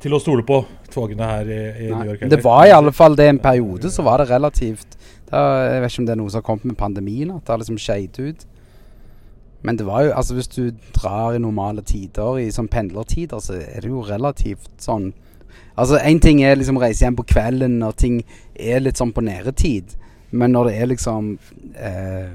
til 0.01 0.17
å 0.17 0.19
stole 0.21 0.43
på 0.47 0.63
togene 0.93 1.27
her 1.27 1.49
i, 1.49 1.61
i 1.87 1.89
New 1.89 2.11
York. 2.11 2.21
Eller? 2.21 2.35
Det 2.35 2.43
var 2.43 2.65
i 2.67 2.75
alle 2.75 2.93
fall 2.95 3.17
det 3.17 3.27
en 3.29 3.41
periode, 3.41 3.91
så 3.91 4.05
var 4.05 4.21
det 4.21 4.29
relativt 4.29 4.97
da, 5.31 5.41
Jeg 5.63 5.81
vet 5.81 5.93
ikke 5.93 6.01
om 6.01 6.07
det 6.07 6.13
er 6.13 6.19
noe 6.19 6.31
som 6.31 6.41
har 6.41 6.47
kommet 6.47 6.65
med 6.65 6.77
pandemien, 6.79 7.31
at 7.31 7.45
det 7.45 7.53
har 7.53 7.61
liksom 7.61 7.79
skeid 7.79 8.19
ut. 8.19 8.45
Men 9.61 9.77
det 9.77 9.85
var 9.85 10.03
jo, 10.03 10.11
altså 10.17 10.35
hvis 10.35 10.47
du 10.47 10.71
drar 10.95 11.33
i 11.33 11.39
normale 11.39 11.81
tider, 11.85 12.37
i 12.41 12.51
sånn 12.51 12.69
pendlertider, 12.71 13.39
så 13.39 13.59
er 13.61 13.83
det 13.83 13.91
jo 13.91 14.05
relativt 14.07 14.71
sånn 14.81 15.11
Altså 15.79 15.97
én 16.03 16.19
ting 16.19 16.41
er 16.43 16.57
liksom 16.59 16.77
reise 16.79 17.05
hjem 17.05 17.15
på 17.15 17.23
kvelden 17.27 17.77
når 17.79 17.95
ting 17.99 18.17
er 18.59 18.81
litt 18.83 18.99
sånn 18.99 19.13
på 19.15 19.23
næretid. 19.23 19.95
Men 20.31 20.51
når 20.51 20.67
det 20.67 20.73
er 20.77 20.89
liksom 20.91 21.29
eh, 21.75 22.33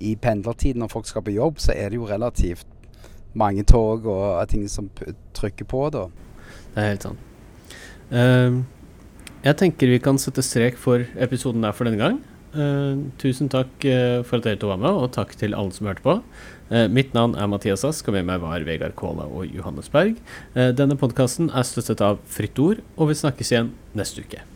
i 0.00 0.14
pendlertid 0.20 0.80
når 0.80 0.90
folk 0.92 1.08
skal 1.08 1.24
på 1.24 1.34
jobb, 1.36 1.60
så 1.62 1.76
er 1.76 1.92
det 1.92 2.00
jo 2.00 2.08
relativt 2.08 2.66
mange 3.36 3.62
tog 3.68 4.06
og 4.08 4.48
ting 4.48 4.64
som 4.72 4.88
trykker 5.36 5.68
på 5.68 5.88
da. 5.92 6.06
Det 6.74 6.82
er 6.82 6.90
helt 6.94 7.08
sant. 7.08 7.22
Uh, 8.10 8.62
jeg 9.46 9.58
tenker 9.60 9.90
vi 9.90 10.00
kan 10.02 10.18
sette 10.18 10.42
strek 10.44 10.78
for 10.80 11.04
episoden 11.22 11.62
der 11.66 11.76
for 11.76 11.88
denne 11.88 12.02
gang. 12.02 12.18
Uh, 12.56 13.12
tusen 13.20 13.50
takk 13.52 13.84
uh, 13.84 14.22
for 14.24 14.40
at 14.40 14.46
dere 14.46 14.60
to 14.62 14.70
var 14.70 14.80
med, 14.80 14.90
og 14.90 15.12
takk 15.16 15.36
til 15.36 15.54
alle 15.54 15.74
som 15.76 15.90
hørte 15.90 16.04
på. 16.06 16.18
Uh, 16.70 16.86
mitt 16.90 17.12
navn 17.14 17.36
er 17.36 17.50
Mathias 17.52 17.84
Ask, 17.86 18.08
og 18.08 18.16
med 18.16 18.26
meg 18.30 18.42
var 18.42 18.64
Vegard 18.66 18.96
Kåla 18.98 19.28
og 19.28 19.46
Johannes 19.52 19.92
Berg. 19.92 20.18
denne 20.54 20.96
podkasten 20.98 21.52
er 21.52 21.68
støttet 21.68 22.02
av 22.04 22.20
Fritt 22.26 22.58
Ord, 22.58 22.84
og 22.96 23.12
vi 23.12 23.22
snakkes 23.22 23.52
igjen 23.52 23.74
neste 23.98 24.24
uke. 24.24 24.46